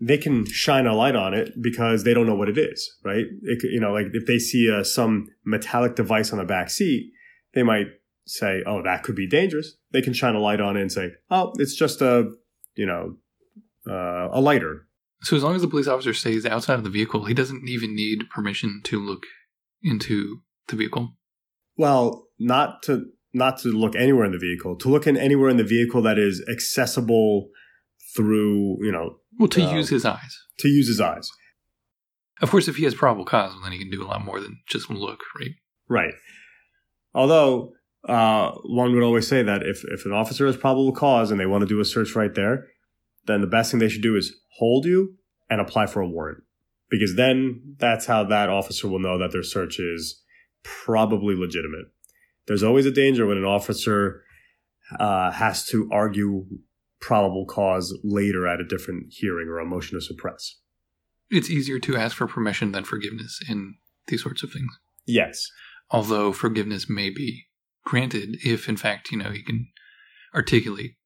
[0.00, 3.26] they can shine a light on it because they don't know what it is, right?
[3.42, 7.12] It, you know, like if they see uh, some metallic device on the back seat,
[7.54, 7.86] they might
[8.26, 11.12] say, "Oh, that could be dangerous." They can shine a light on it and say,
[11.30, 12.28] "Oh, it's just a,
[12.74, 13.14] you know,
[13.88, 14.88] uh, a lighter."
[15.22, 17.94] So as long as the police officer stays outside of the vehicle, he doesn't even
[17.94, 19.26] need permission to look
[19.80, 21.12] into the vehicle.
[21.76, 25.56] Well, not to not to look anywhere in the vehicle, to look in anywhere in
[25.56, 27.48] the vehicle that is accessible
[28.16, 29.74] through, you know, Well, to Oh.
[29.74, 30.38] use his eyes.
[30.58, 31.30] to use his eyes.
[32.42, 34.40] Of course, if he has probable cause, well, then he can do a lot more
[34.40, 35.52] than just look, right?
[35.88, 36.14] Right.
[37.14, 37.74] Although
[38.08, 41.44] uh, one would always say that if, if an officer has probable cause and they
[41.46, 42.66] want to do a search right there,
[43.26, 45.16] then the best thing they should do is hold you
[45.50, 46.42] and apply for a warrant.
[46.88, 50.22] Because then that's how that officer will know that their search is
[50.62, 51.86] probably legitimate.
[52.50, 54.24] There's always a danger when an officer
[54.98, 56.46] uh, has to argue
[57.00, 60.56] probable cause later at a different hearing or a motion to suppress.
[61.30, 63.76] It's easier to ask for permission than forgiveness in
[64.08, 64.72] these sorts of things.
[65.06, 65.46] Yes.
[65.92, 67.44] Although forgiveness may be
[67.84, 69.68] granted if, in fact, you know, he can
[70.34, 70.96] articulate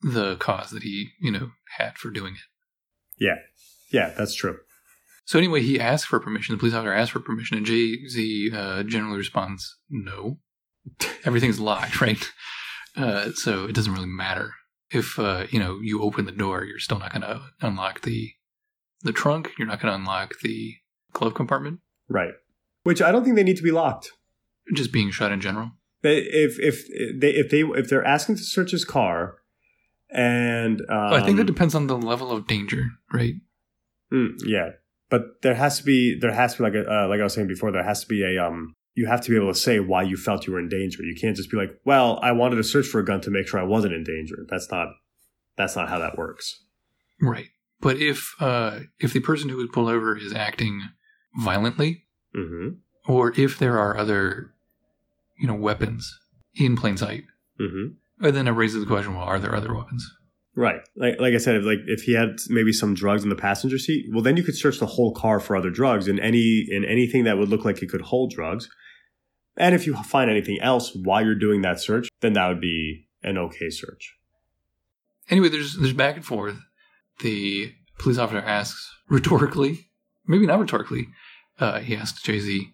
[0.00, 2.40] the cause that he, you know, had for doing it.
[3.18, 3.38] Yeah.
[3.90, 4.58] Yeah, that's true.
[5.24, 6.54] So anyway, he asks for permission.
[6.54, 10.38] The police officer asks for permission, and Jay Z uh, generally responds, "No,
[11.24, 12.30] everything's locked, right?
[12.96, 14.54] Uh, so it doesn't really matter
[14.90, 16.64] if uh, you know you open the door.
[16.64, 18.32] You're still not going to unlock the
[19.02, 19.52] the trunk.
[19.58, 20.76] You're not going to unlock the
[21.12, 21.80] glove compartment.
[22.08, 22.34] Right.
[22.82, 24.10] Which I don't think they need to be locked.
[24.74, 25.72] Just being shut in general.
[26.02, 26.86] They, if if
[27.20, 29.36] they if they if they're asking to search his car,
[30.10, 33.34] and um, I think that depends on the level of danger, right?
[34.12, 34.70] mm, yeah,
[35.10, 37.34] but there has to be there has to be like a uh, like I was
[37.34, 39.80] saying before there has to be a um you have to be able to say
[39.80, 41.02] why you felt you were in danger.
[41.02, 43.48] You can't just be like, well, I wanted to search for a gun to make
[43.48, 44.36] sure I wasn't in danger.
[44.48, 44.88] That's not
[45.56, 46.62] that's not how that works.
[47.20, 47.48] Right.
[47.80, 50.82] But if uh, if the person who was pulled over is acting
[51.36, 52.76] violently, Mm-hmm.
[53.12, 54.52] or if there are other,
[55.38, 56.18] you know, weapons
[56.54, 57.24] in plain sight,
[57.60, 58.24] Mm-hmm.
[58.26, 60.10] and then it raises the question: Well, are there other weapons?
[60.54, 60.80] Right.
[60.96, 63.78] Like like I said, if, like if he had maybe some drugs in the passenger
[63.78, 66.84] seat, well, then you could search the whole car for other drugs and any in
[66.84, 68.68] anything that would look like it could hold drugs.
[69.56, 73.08] And if you find anything else while you're doing that search, then that would be
[73.22, 74.14] an okay search.
[75.30, 76.56] Anyway, there's there's back and forth.
[77.20, 79.88] The police officer asks rhetorically,
[80.26, 81.08] maybe not rhetorically.
[81.58, 82.70] Uh, he asks Jay Z,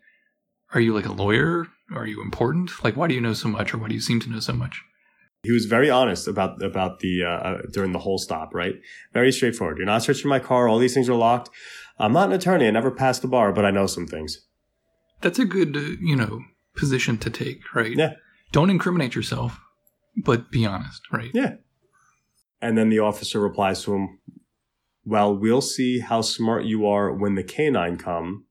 [0.75, 1.69] "Are you like a lawyer?
[1.95, 2.73] Are you important?
[2.83, 4.53] Like, why do you know so much, or why do you seem to know so
[4.53, 4.83] much?"
[5.49, 8.53] He was very honest about about the uh, uh, during the whole stop.
[8.53, 8.75] Right.
[9.15, 9.79] Very straightforward.
[9.79, 10.69] You're not searching my car.
[10.69, 11.49] All these things are locked.
[11.99, 12.67] I'm not an attorney.
[12.67, 14.45] I never passed the bar, but I know some things.
[15.23, 16.43] That's a good, uh, you know,
[16.77, 17.97] position to take, right?
[17.97, 18.13] Yeah.
[18.53, 19.59] Don't incriminate yourself,
[20.23, 21.31] but be honest, right?
[21.33, 21.55] Yeah.
[22.61, 24.19] And then the officer replies to him,
[25.07, 28.45] Well, we'll see how smart you are when the canine come.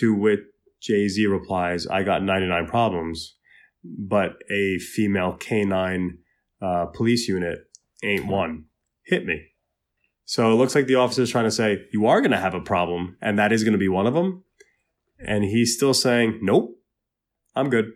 [0.00, 0.40] To which
[0.80, 3.36] Jay Z replies, I got 99 problems,
[3.84, 6.18] but a female canine
[6.60, 7.58] uh, police unit
[8.04, 8.64] ain't one.
[9.04, 9.42] Hit me.
[10.24, 12.54] So it looks like the officer is trying to say, You are going to have
[12.54, 14.44] a problem, and that is going to be one of them.
[15.18, 16.78] And he's still saying, Nope,
[17.56, 17.86] I'm good.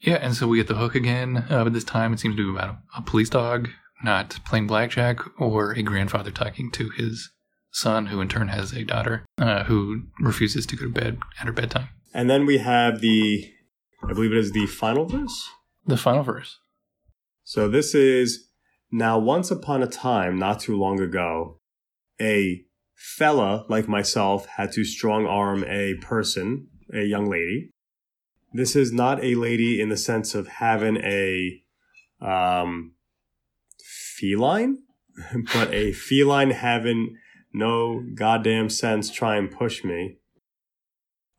[0.00, 2.52] Yeah, and so we get the hook again, uh, but this time it seems to
[2.52, 3.68] be about a, a police dog,
[4.04, 7.30] not playing blackjack, or a grandfather talking to his
[7.72, 11.46] son, who in turn has a daughter uh, who refuses to go to bed at
[11.46, 11.88] her bedtime.
[12.14, 13.50] And then we have the,
[14.02, 15.48] I believe it is the final verse.
[15.86, 16.58] The final verse.
[17.44, 18.48] So this is
[18.90, 21.60] now once upon a time, not too long ago,
[22.20, 27.70] a fella like myself had to strong arm a person, a young lady.
[28.52, 31.62] This is not a lady in the sense of having a
[32.20, 32.94] um,
[34.18, 34.78] feline,
[35.54, 37.16] but a feline having
[37.52, 40.17] no goddamn sense try and push me.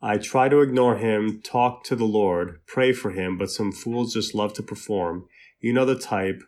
[0.02, 4.14] I try to ignore him, talk to the Lord, pray for him, but some fools
[4.14, 5.26] just love to perform.
[5.60, 6.42] You know the type,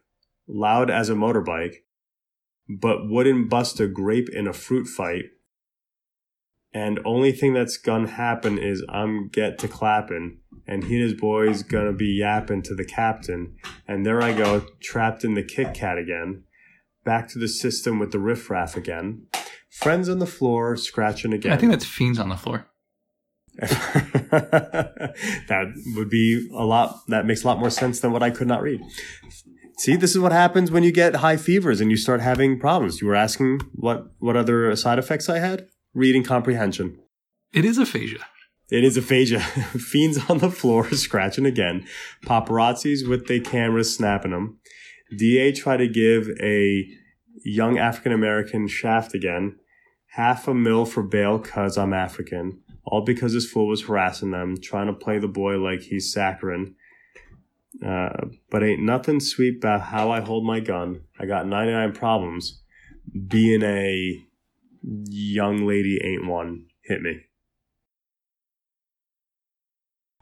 [0.48, 1.76] loud as a motorbike,
[2.68, 5.26] but wouldn't bust a grape in a fruit fight.
[6.72, 11.20] And only thing that's gonna happen is I'm get to clapping, and he and his
[11.20, 15.74] boys gonna be yapping to the captain, and there I go, trapped in the Kit
[15.74, 16.44] Kat again,
[17.05, 19.26] back to the system with the riffraff again.
[19.68, 21.53] Friends on the floor, scratching again.
[21.53, 22.66] I think that's fiends on the floor.
[23.59, 25.14] that
[25.94, 27.00] would be a lot.
[27.09, 28.80] That makes a lot more sense than what I could not read.
[29.78, 33.00] See, this is what happens when you get high fevers and you start having problems.
[33.00, 35.66] You were asking what what other side effects I had?
[35.94, 36.98] Reading comprehension.
[37.53, 38.24] It is aphasia.
[38.70, 39.40] It is aphasia.
[39.40, 41.84] Fiends on the floor scratching again.
[42.24, 44.59] Paparazzis with their cameras snapping them.
[45.16, 46.88] DA try to give a
[47.44, 49.57] young African American shaft again.
[50.12, 52.62] Half a mil for bail cause I'm African.
[52.85, 56.74] All because this fool was harassing them, trying to play the boy like he's saccharine.
[57.85, 61.03] Uh, but ain't nothing sweet about how I hold my gun.
[61.18, 62.61] I got 99 problems.
[63.28, 64.22] Being a
[64.83, 66.66] young lady ain't one.
[66.85, 67.20] Hit me.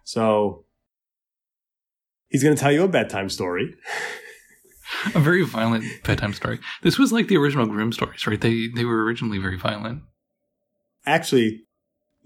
[0.04, 0.64] So
[2.28, 3.74] he's going to tell you a bedtime story.
[5.14, 6.58] A very violent bedtime story.
[6.82, 8.40] This was like the original Grimm stories, right?
[8.40, 10.02] They they were originally very violent.
[11.06, 11.62] Actually,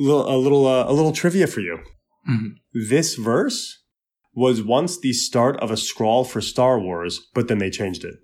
[0.01, 1.79] a little uh, a little trivia for you.
[2.29, 2.55] Mhm.
[2.73, 3.83] This verse
[4.35, 8.15] was once the start of a scrawl for Star Wars, but then they changed it.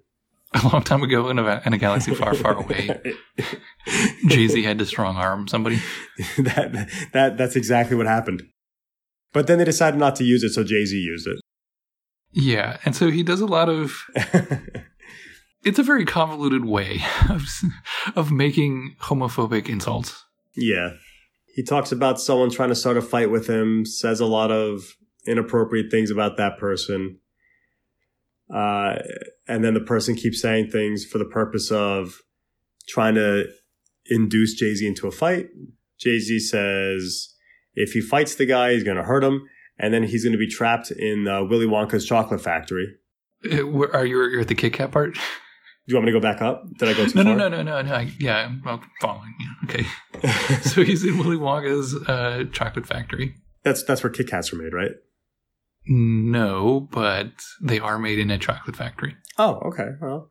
[0.54, 3.00] A long time ago in a, in a galaxy far, far away,
[4.26, 5.76] Jay Z had to strong arm somebody.
[6.38, 8.42] that that that's exactly what happened.
[9.32, 11.38] But then they decided not to use it, so Jay Z used it.
[12.32, 14.04] Yeah, and so he does a lot of.
[15.62, 17.42] It's a very convoluted way of
[18.16, 20.24] of making homophobic insults.
[20.56, 20.94] Yeah.
[21.54, 24.96] He talks about someone trying to start a fight with him, says a lot of
[25.26, 27.18] inappropriate things about that person.
[28.52, 28.96] Uh,
[29.46, 32.22] and then the person keeps saying things for the purpose of
[32.88, 33.46] trying to
[34.06, 35.48] induce Jay Z into a fight.
[35.98, 37.34] Jay Z says
[37.74, 39.48] if he fights the guy, he's going to hurt him.
[39.78, 42.96] And then he's going to be trapped in uh, Willy Wonka's chocolate factory.
[43.50, 45.16] Uh, Are you you're at the Kit Kat part?
[45.90, 46.62] Do you want me to go back up?
[46.78, 47.36] Did I go too No, no, far?
[47.36, 47.94] no, no, no, no.
[47.94, 48.62] I- Yeah, I'm
[49.00, 49.48] following you.
[49.64, 49.86] Okay,
[50.62, 53.34] so he's in Willy Wonka's uh, chocolate factory.
[53.64, 54.92] That's that's where Kit Kats are made, right?
[55.88, 59.16] No, but they are made in a chocolate factory.
[59.36, 59.88] Oh, okay.
[60.00, 60.30] Well,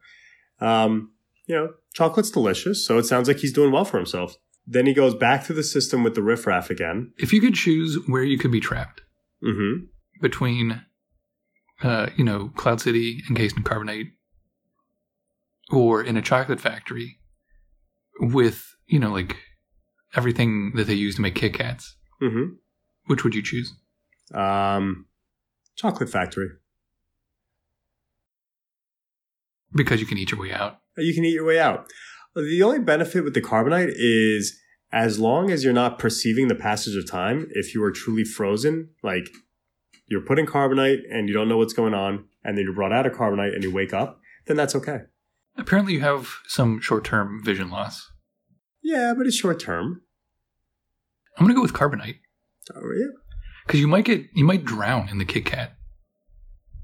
[0.61, 1.11] um,
[1.47, 4.37] you know, chocolate's delicious, so it sounds like he's doing well for himself.
[4.65, 7.11] Then he goes back to the system with the riffraff again.
[7.17, 9.01] If you could choose where you could be trapped
[9.43, 9.85] Mm-hmm.
[10.21, 10.81] between,
[11.81, 14.11] uh, you know, Cloud City and Encased in Carbonite,
[15.71, 17.19] or in a chocolate factory
[18.19, 19.35] with, you know, like
[20.15, 22.55] everything that they use to make Kit Kats, Mm-hmm.
[23.05, 23.73] which would you choose?
[24.33, 25.05] Um,
[25.75, 26.49] chocolate factory.
[29.73, 30.79] Because you can eat your way out.
[30.97, 31.87] You can eat your way out.
[32.35, 34.59] The only benefit with the carbonite is
[34.91, 38.89] as long as you're not perceiving the passage of time, if you are truly frozen,
[39.03, 39.27] like
[40.07, 42.91] you're put in carbonite and you don't know what's going on, and then you're brought
[42.93, 45.01] out of carbonite and you wake up, then that's okay.
[45.59, 48.09] Apparently, you have some short term vision loss.
[48.81, 50.01] Yeah, but it's short term.
[51.37, 52.17] I'm gonna go with carbonite
[52.75, 53.07] Oh, yeah.
[53.65, 55.75] because you might get you might drown in the Kit Kat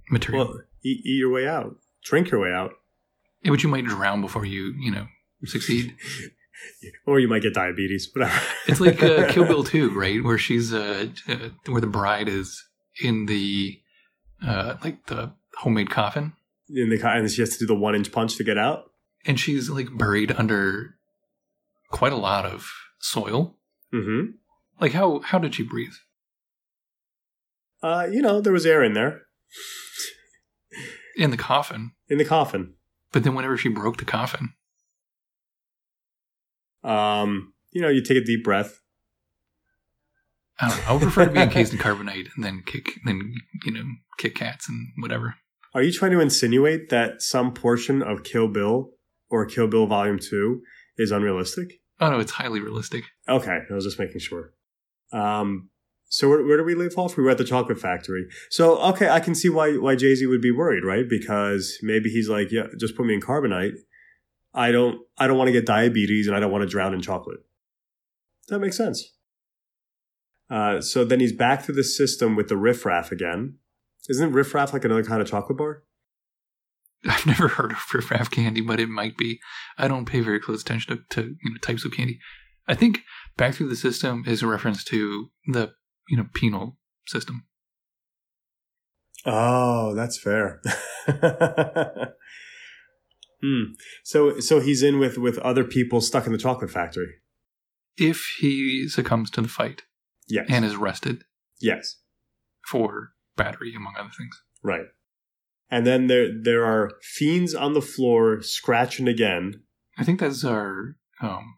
[0.10, 1.76] material, Well, eat, eat your way out.
[2.04, 2.72] Drink your way out.
[3.44, 5.08] Yeah, but you might drown before you you know
[5.46, 5.96] succeed.
[7.06, 8.10] Or you might get diabetes.
[8.14, 8.40] Whatever.
[8.68, 10.24] It's like uh, Kill Bill 2, right?
[10.24, 12.64] Where she's uh, uh where the bride is
[13.04, 13.80] in the
[14.44, 16.34] uh like the homemade coffin
[16.70, 18.92] in the and she has to do the one inch punch to get out.
[19.26, 20.96] and she's like buried under
[21.92, 23.58] quite a lot of soil.
[23.94, 24.32] Mm-hmm.
[24.82, 25.94] Like how how did she breathe?
[27.84, 29.22] Uh, you know, there was air in there
[31.16, 31.92] In the coffin.
[32.10, 32.74] in the coffin.
[33.12, 34.54] But then whenever she broke the coffin,
[36.84, 38.80] Um, you know, you take a deep breath.
[40.60, 40.84] I don't know.
[40.88, 43.34] I would prefer to be encased in carbonite and then kick then
[43.66, 43.84] you know,
[44.18, 45.36] kick cats and whatever.
[45.76, 48.92] Are you trying to insinuate that some portion of Kill Bill
[49.30, 50.62] or Kill Bill Volume Two
[50.98, 51.82] is unrealistic?
[52.00, 53.04] Oh no, it's highly realistic.
[53.28, 54.54] Okay, I was just making sure.
[55.12, 55.70] Um,
[56.08, 57.18] so where, where do we leave off?
[57.18, 58.26] We were at the chocolate factory.
[58.50, 61.10] So okay, I can see why why Jay Z would be worried, right?
[61.10, 63.74] Because maybe he's like, yeah, just put me in carbonite.
[64.54, 67.02] I don't I don't want to get diabetes and I don't want to drown in
[67.02, 67.40] chocolate.
[68.48, 69.12] That makes sense.
[70.50, 73.58] Uh, so then he's back through the system with the riffraff again.
[74.10, 75.84] Isn't riffraff like another kind of chocolate bar?
[77.08, 79.40] I've never heard of riffraff candy, but it might be.
[79.78, 82.20] I don't pay very close attention to, to you know, types of candy.
[82.68, 83.00] I think
[83.38, 85.74] Back through the system is a reference to the
[86.08, 87.46] you know penal system.
[89.26, 90.62] Oh, that's fair.
[93.42, 93.64] hmm.
[94.04, 97.16] So so he's in with with other people stuck in the chocolate factory.
[97.98, 99.84] If he succumbs to the fight
[100.28, 100.48] Yes.
[100.50, 101.24] and is arrested
[101.62, 101.98] yes.
[102.68, 104.42] for battery, among other things.
[104.64, 104.86] Right.
[105.70, 109.62] And then there there are fiends on the floor scratching again.
[109.98, 111.58] I think that's our um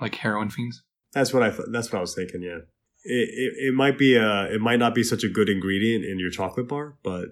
[0.00, 0.82] like heroin fiends.
[1.12, 1.66] That's what I thought.
[1.72, 2.42] That's what I was thinking.
[2.42, 2.58] Yeah.
[3.02, 6.18] It, it, it might be a it might not be such a good ingredient in
[6.18, 7.28] your chocolate bar, but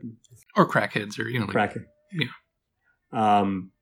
[0.56, 1.76] Or crackheads or you know like
[2.12, 2.28] yeah.
[3.12, 3.72] Um,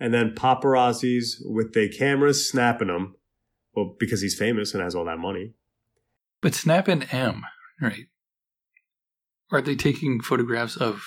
[0.00, 3.14] and then paparazzis with their cameras snapping him.
[3.74, 5.54] Well, because he's famous and has all that money.
[6.42, 7.44] But Snap and M,
[7.80, 8.06] right?
[9.52, 11.04] Are they taking photographs of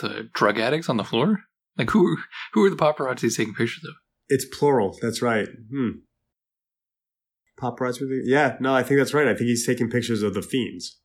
[0.00, 1.42] the drug addicts on the floor?
[1.76, 2.16] Like who
[2.52, 3.94] who are the paparazzi taking pictures of?
[4.28, 4.96] It's plural.
[5.02, 5.48] That's right.
[5.70, 5.90] Hmm.
[7.60, 9.26] Paparazzi yeah, no, I think that's right.
[9.26, 11.00] I think he's taking pictures of the fiends.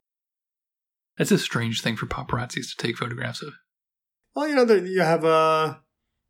[1.17, 3.53] That's a strange thing for paparazzis to take photographs of.
[4.35, 5.77] Well, you know, you have uh,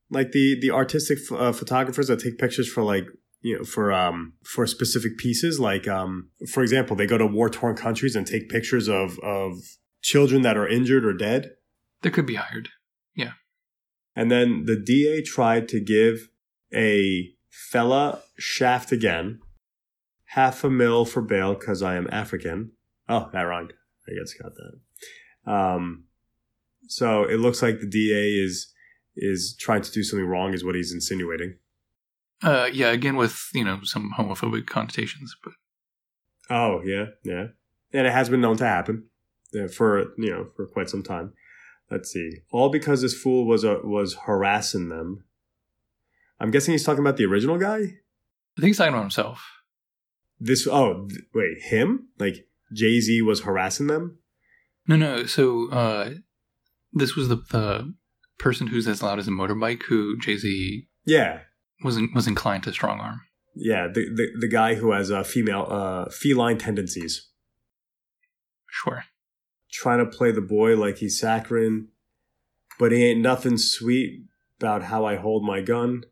[0.10, 3.06] like the the artistic uh, photographers that take pictures for like
[3.42, 5.60] you know for um for specific pieces.
[5.60, 9.58] Like um, for example, they go to war torn countries and take pictures of of
[10.02, 11.56] children that are injured or dead.
[12.02, 12.70] They could be hired.
[13.16, 13.34] Yeah.
[14.16, 16.30] And then the DA tried to give
[16.74, 19.40] a fella shaft again,
[20.26, 22.72] half a mil for bail because I am African.
[23.10, 23.74] Oh, that rhymed.
[24.08, 25.52] I guess got that.
[25.52, 26.06] Um,
[26.88, 28.74] so it looks like the DA is
[29.16, 31.58] is trying to do something wrong, is what he's insinuating.
[32.44, 35.54] Uh, yeah, again with you know some homophobic connotations, but
[36.50, 37.48] Oh yeah, yeah,
[37.94, 39.06] and it has been known to happen
[39.72, 41.34] for you know for quite some time.
[41.90, 45.24] Let's see, all because this fool was uh, was harassing them.
[46.40, 47.78] I'm guessing he's talking about the original guy.
[47.78, 49.44] I think he's talking about himself.
[50.40, 54.20] This oh th- wait him like Jay Z was harassing them.
[54.88, 55.26] No, no.
[55.26, 56.10] So uh,
[56.94, 57.94] this was the the
[58.38, 61.40] person who's as loud as a motorbike who Jay Z Yeah,
[61.84, 63.22] was was inclined to strong arm.
[63.56, 67.30] yeah, the the, the guy who has uh, female uh, feline tendencies,
[68.70, 69.06] Sure.
[69.78, 71.90] Trying to play the boy like he's saccharine,
[72.80, 74.24] but he ain't nothing sweet
[74.60, 76.04] about how I hold my gun.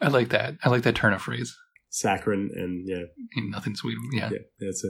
[0.00, 0.56] I like that.
[0.62, 1.56] I like that turn of phrase.
[1.88, 3.04] Saccharine and yeah,
[3.38, 3.96] Ain't Nothing sweet.
[4.12, 4.30] Yeah.
[4.30, 4.88] yeah, it's a,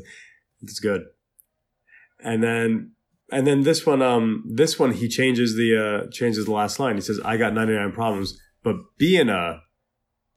[0.62, 1.02] it's good.
[2.22, 2.92] And then
[3.30, 5.76] and then this one, um, this one he changes the
[6.06, 6.94] uh changes the last line.
[6.94, 9.60] He says, "I got ninety nine problems, but being a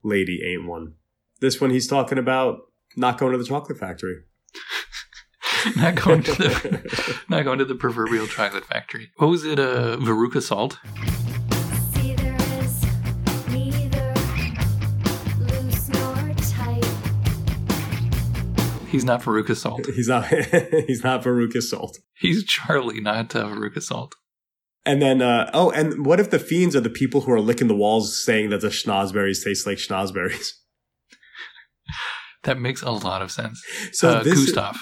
[0.04, 0.94] lady ain't one."
[1.40, 2.58] This one he's talking about
[2.96, 4.16] not going to the chocolate factory.
[5.76, 9.10] not going to the not going to the proverbial chocolate factory.
[9.16, 9.58] What was it?
[9.58, 10.78] Uh, Veruca Salt.
[11.94, 12.84] See, there is
[13.48, 14.14] neither
[15.40, 16.84] loose nor tight.
[18.88, 19.86] He's not Veruca Salt.
[19.94, 20.26] he's not
[20.86, 21.98] he's not Veruca Salt.
[22.14, 24.14] He's Charlie, not uh, Veruca Salt.
[24.84, 27.68] And then uh oh, and what if the fiends are the people who are licking
[27.68, 30.50] the walls saying that the schnozberries taste like schnozberries?
[32.44, 33.62] That makes a lot of sense.
[33.92, 34.76] So uh, this Gustav.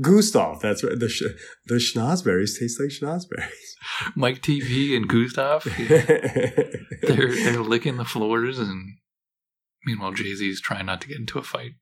[0.00, 0.98] Gustav, that's right.
[0.98, 1.22] The sh-
[1.66, 3.74] the schnozberries taste like schnozberries.
[4.16, 5.64] Mike TV and Gustav.
[7.02, 8.96] they're they're licking the floors, and
[9.84, 11.72] meanwhile Jay Z's trying not to get into a fight.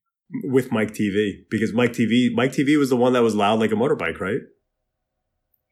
[0.44, 3.72] with Mike TV because Mike TV Mike TV was the one that was loud like
[3.72, 4.40] a motorbike, right?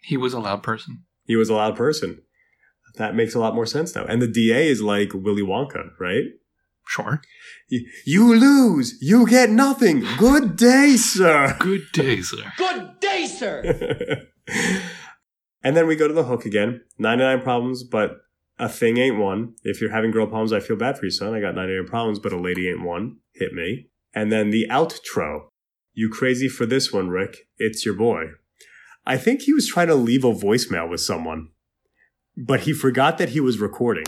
[0.03, 1.05] He was a loud person.
[1.27, 2.23] He was a loud person.
[2.97, 4.05] That makes a lot more sense now.
[4.05, 6.25] And the DA is like Willy Wonka, right?
[6.91, 7.23] Sure.
[7.69, 8.99] You, you lose.
[9.01, 10.05] You get nothing.
[10.19, 11.57] Good day, sir.
[11.61, 12.53] Good day, sir.
[12.59, 14.27] Good day, sir.
[15.63, 16.81] and then we go to the hook again.
[16.99, 18.17] 99 problems, but
[18.59, 19.55] a thing ain't one.
[19.63, 21.33] If you're having girl problems, I feel bad for you, son.
[21.33, 23.19] I got 99 problems, but a lady ain't one.
[23.37, 23.87] Hit me.
[24.13, 25.43] And then the outro.
[25.95, 27.47] You crazy for this one, Rick.
[27.57, 28.31] It's your boy.
[29.07, 31.51] I think he was trying to leave a voicemail with someone,
[32.47, 34.05] but he forgot that he was recording.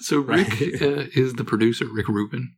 [0.00, 0.82] So Rick Right.
[0.82, 2.54] uh, is the producer, Rick Rubin.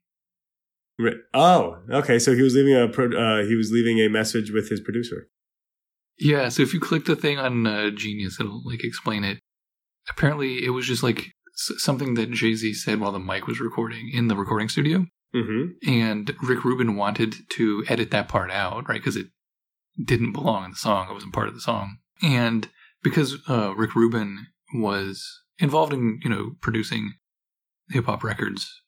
[0.99, 2.18] Ri- Oh, okay.
[2.18, 5.29] So he was leaving a pro- uh, he was leaving a message with his producer.
[6.18, 9.39] Yeah, so if you click the thing on uh, Genius, it'll like explain it.
[10.11, 13.61] Apparently, it was just like s- something that Jay Z said while the mic was
[13.61, 15.89] recording in the recording studio, Mm-hmm.
[15.91, 19.01] and Rick Rubin wanted to edit that part out, right?
[19.01, 19.29] Because it
[20.03, 21.97] didn't belong in the song; it wasn't part of the song.
[22.23, 22.68] And
[23.03, 27.14] because uh, Rick Rubin was involved in you know producing
[27.91, 28.83] hip hop records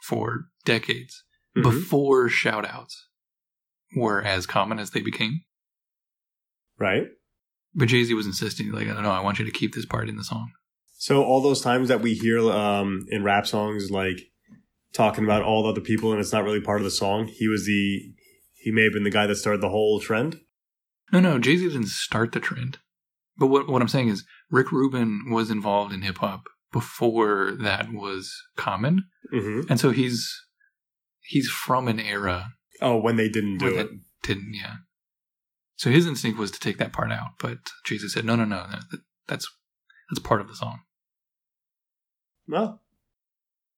[0.00, 1.24] for decades
[1.56, 1.62] Mhm.
[1.62, 2.94] before shoutouts
[3.94, 5.42] were as common as they became.
[6.78, 7.08] Right.
[7.74, 9.86] But Jay Z was insisting, like, I don't know, I want you to keep this
[9.86, 10.50] part in the song.
[10.98, 14.20] So all those times that we hear um, in rap songs, like
[14.92, 17.26] talking about all the other people, and it's not really part of the song.
[17.28, 18.12] He was the
[18.54, 20.40] He may have been the guy that started the whole trend.
[21.12, 22.78] No, no, Jay Z didn't start the trend.
[23.36, 27.92] But what what I'm saying is Rick Rubin was involved in hip hop before that
[27.92, 29.70] was common, Mm-hmm.
[29.70, 30.30] and so he's
[31.20, 33.88] he's from an era Oh, when they didn't do it.
[34.22, 34.52] didn't.
[34.54, 34.76] Yeah.
[35.76, 38.66] So his instinct was to take that part out, but Jesus said, "No, no, no,
[38.66, 39.48] no, that, that's
[40.10, 40.80] that's part of the song."
[42.48, 42.80] Well,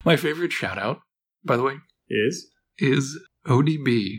[0.04, 1.00] My favorite shout out,
[1.44, 1.76] by the way,
[2.08, 4.16] is is ODB.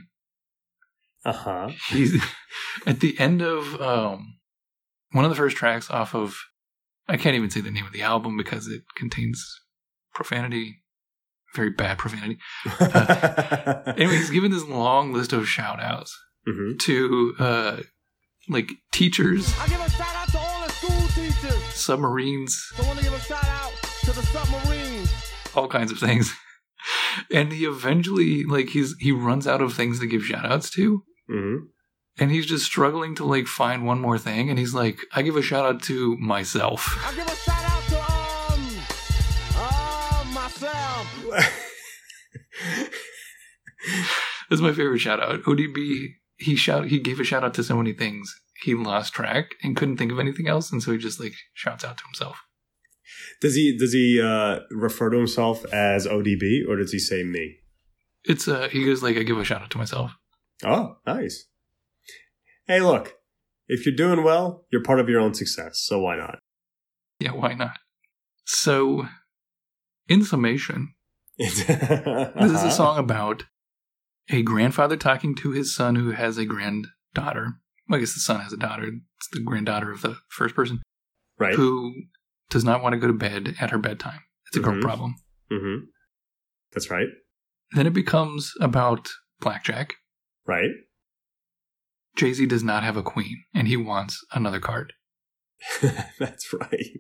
[1.26, 1.70] uh huh.
[1.90, 2.22] He's
[2.86, 4.35] at the end of um,
[5.16, 6.36] one of the first tracks off of.
[7.08, 9.44] I can't even say the name of the album because it contains
[10.14, 10.82] profanity,
[11.56, 12.38] very bad profanity.
[13.98, 17.78] Anyway, he's given this long list of shout outs hmm to uh,
[18.50, 21.64] like teachers, I give a shout out to all the school teachers.
[21.74, 25.14] submarines, I want to give a shout out to the submarines.
[25.56, 26.34] all kinds of things.
[27.32, 31.04] And he eventually like he's he runs out of things to give shout outs to.
[31.28, 31.56] hmm
[32.18, 34.50] And he's just struggling to like find one more thing.
[34.50, 36.98] And he's like, I give a shout out to myself.
[37.06, 38.70] I give a shout out to um
[39.58, 41.26] uh myself.
[44.50, 45.42] That's my favorite shout out.
[45.44, 48.40] ODB, he shout he gave a shout out to so many things.
[48.64, 51.84] He lost track and couldn't think of anything else, and so he just like shouts
[51.84, 52.42] out to himself.
[53.42, 57.58] Does he does he uh, refer to himself as ODB or does he say me?
[58.24, 60.12] It's uh he goes like I give a shout out to myself.
[60.64, 61.46] Oh, nice.
[62.68, 63.16] Hey, look,
[63.68, 65.80] if you're doing well, you're part of your own success.
[65.80, 66.40] So why not?
[67.20, 67.78] Yeah, why not?
[68.46, 69.08] So
[70.08, 70.94] in summation,
[71.38, 73.44] this this is a song about
[74.30, 77.54] a grandfather talking to his son who has a granddaughter.
[77.88, 78.84] Well, I guess the son has a daughter.
[79.18, 80.82] It's the granddaughter of the first person
[81.38, 81.54] right?
[81.54, 81.94] who
[82.50, 84.22] does not want to go to bed at her bedtime.
[84.48, 84.82] It's a girl Mhm.
[84.82, 85.16] problem.
[85.52, 85.86] Mm-hmm.
[86.74, 87.08] That's right.
[87.74, 89.10] Then it becomes about
[89.40, 89.94] blackjack.
[90.48, 90.70] Right.
[92.16, 94.94] Jay Z does not have a queen, and he wants another card.
[96.20, 97.00] That's right.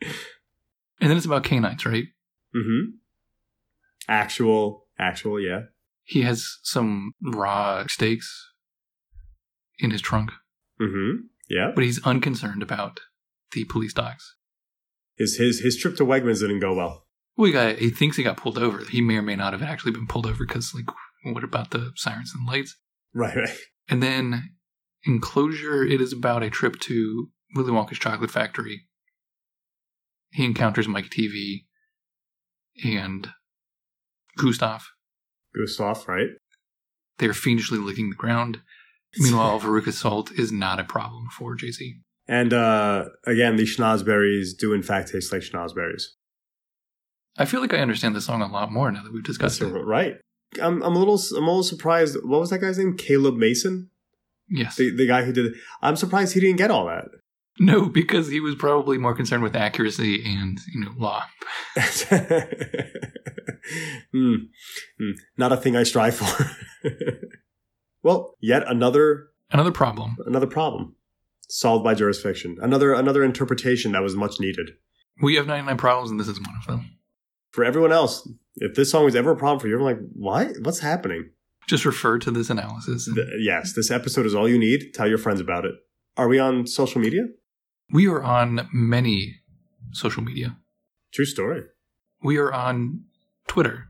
[0.00, 2.06] And then it's about canines, right?
[2.54, 2.90] Mm-hmm.
[4.08, 5.60] Actual, actual, yeah.
[6.04, 8.50] He has some raw steaks
[9.78, 10.30] in his trunk,
[10.80, 11.26] Mm-hmm.
[11.48, 11.70] Yeah.
[11.74, 13.00] but he's unconcerned about
[13.52, 14.36] the police dogs.
[15.16, 17.06] His his his trip to Wegmans didn't go well.
[17.36, 18.84] Well, he, got, he thinks he got pulled over.
[18.84, 20.84] He may or may not have actually been pulled over because, like,
[21.24, 22.76] what about the sirens and lights?
[23.14, 23.56] Right, right.
[23.88, 24.54] And then
[25.04, 28.86] in closure, it is about a trip to Willy Wonka's chocolate factory.
[30.30, 31.64] He encounters Mike TV
[32.84, 33.28] and
[34.38, 34.82] Gustav.
[35.54, 36.28] Gustav, right?
[37.18, 38.60] They are fiendishly licking the ground.
[39.18, 41.96] Meanwhile, Veruca Salt is not a problem for Jay Z.
[42.26, 46.04] And uh again, the schnozberries do in fact taste like schnozberries.
[47.36, 49.72] I feel like I understand the song a lot more now that we've discussed That's
[49.72, 49.78] it.
[49.78, 50.14] right.
[50.60, 52.16] I'm I'm a little I'm a little surprised.
[52.24, 52.96] What was that guy's name?
[52.96, 53.90] Caleb Mason,
[54.48, 54.76] Yes.
[54.76, 55.46] the the guy who did.
[55.46, 55.52] it.
[55.80, 57.06] I'm surprised he didn't get all that.
[57.60, 61.24] No, because he was probably more concerned with accuracy and, you know, law.
[64.12, 64.34] Hmm.
[64.98, 65.10] Hmm.
[65.38, 66.50] Not a thing I strive for.
[68.02, 70.16] well, yet another Another problem.
[70.26, 70.96] another problem
[71.48, 72.56] solved by jurisdiction.
[72.60, 74.70] Another another interpretation that was much needed.
[75.22, 76.96] We have 99 problems, and this is one of them.
[77.52, 80.56] For everyone else, if this song was ever a problem for you, I'm like, what?
[80.62, 81.30] What's happening?
[81.68, 83.06] Just refer to this analysis.
[83.06, 84.92] and- Th- yes, this episode is all you need.
[84.94, 85.74] Tell your friends about it.
[86.16, 87.22] Are we on social media?
[87.92, 89.36] We are on many
[89.92, 90.56] social media.
[91.12, 91.62] True story.
[92.22, 93.04] We are on
[93.48, 93.88] Twitter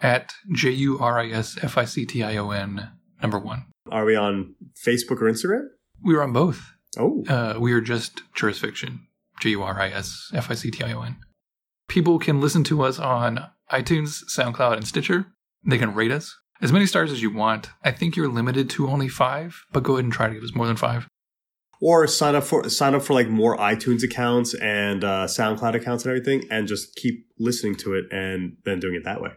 [0.00, 3.66] at J U R I S F I C T I O N number one.
[3.90, 4.54] Are we on
[4.86, 5.66] Facebook or Instagram?
[6.02, 6.72] We are on both.
[6.98, 9.00] Oh, Uh, we are just Jurisfiction.
[9.40, 11.16] J U R I S F I C T I O N.
[11.88, 15.26] People can listen to us on iTunes, SoundCloud, and Stitcher.
[15.64, 17.70] They can rate us as many stars as you want.
[17.84, 20.54] I think you're limited to only five, but go ahead and try to give us
[20.54, 21.06] more than five.
[21.80, 26.04] or sign up for sign up for like more iTunes accounts and uh, SoundCloud accounts
[26.04, 29.30] and everything, and just keep listening to it and then doing it that way.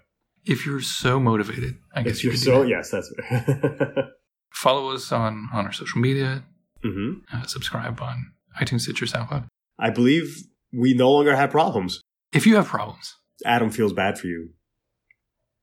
[0.46, 2.70] If you're so motivated, I guess If you you're could so do that.
[2.70, 4.10] yes, that's
[4.54, 6.44] Follow us on on our social media.
[6.84, 8.32] hmm Uh, subscribe on
[8.62, 9.46] iTunes, Stitcher, SoundCloud.
[9.80, 10.38] I believe
[10.72, 12.00] we no longer have problems.
[12.36, 13.16] If you have problems,
[13.46, 14.50] Adam feels bad for you,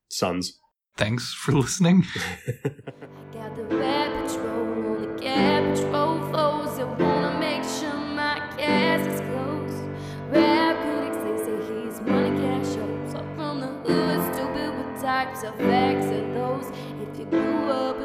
[0.09, 0.59] sons.
[0.97, 2.07] thanks for listening.
[3.35, 9.07] Got the red patrol on the gas patrol foes that wanna make sure my gas
[9.07, 9.83] is close.
[10.31, 13.15] Rap critics they say he's money cash shows.
[13.17, 16.73] I'm from the hood, stupid with types of facts and those.
[17.03, 17.99] If you grew up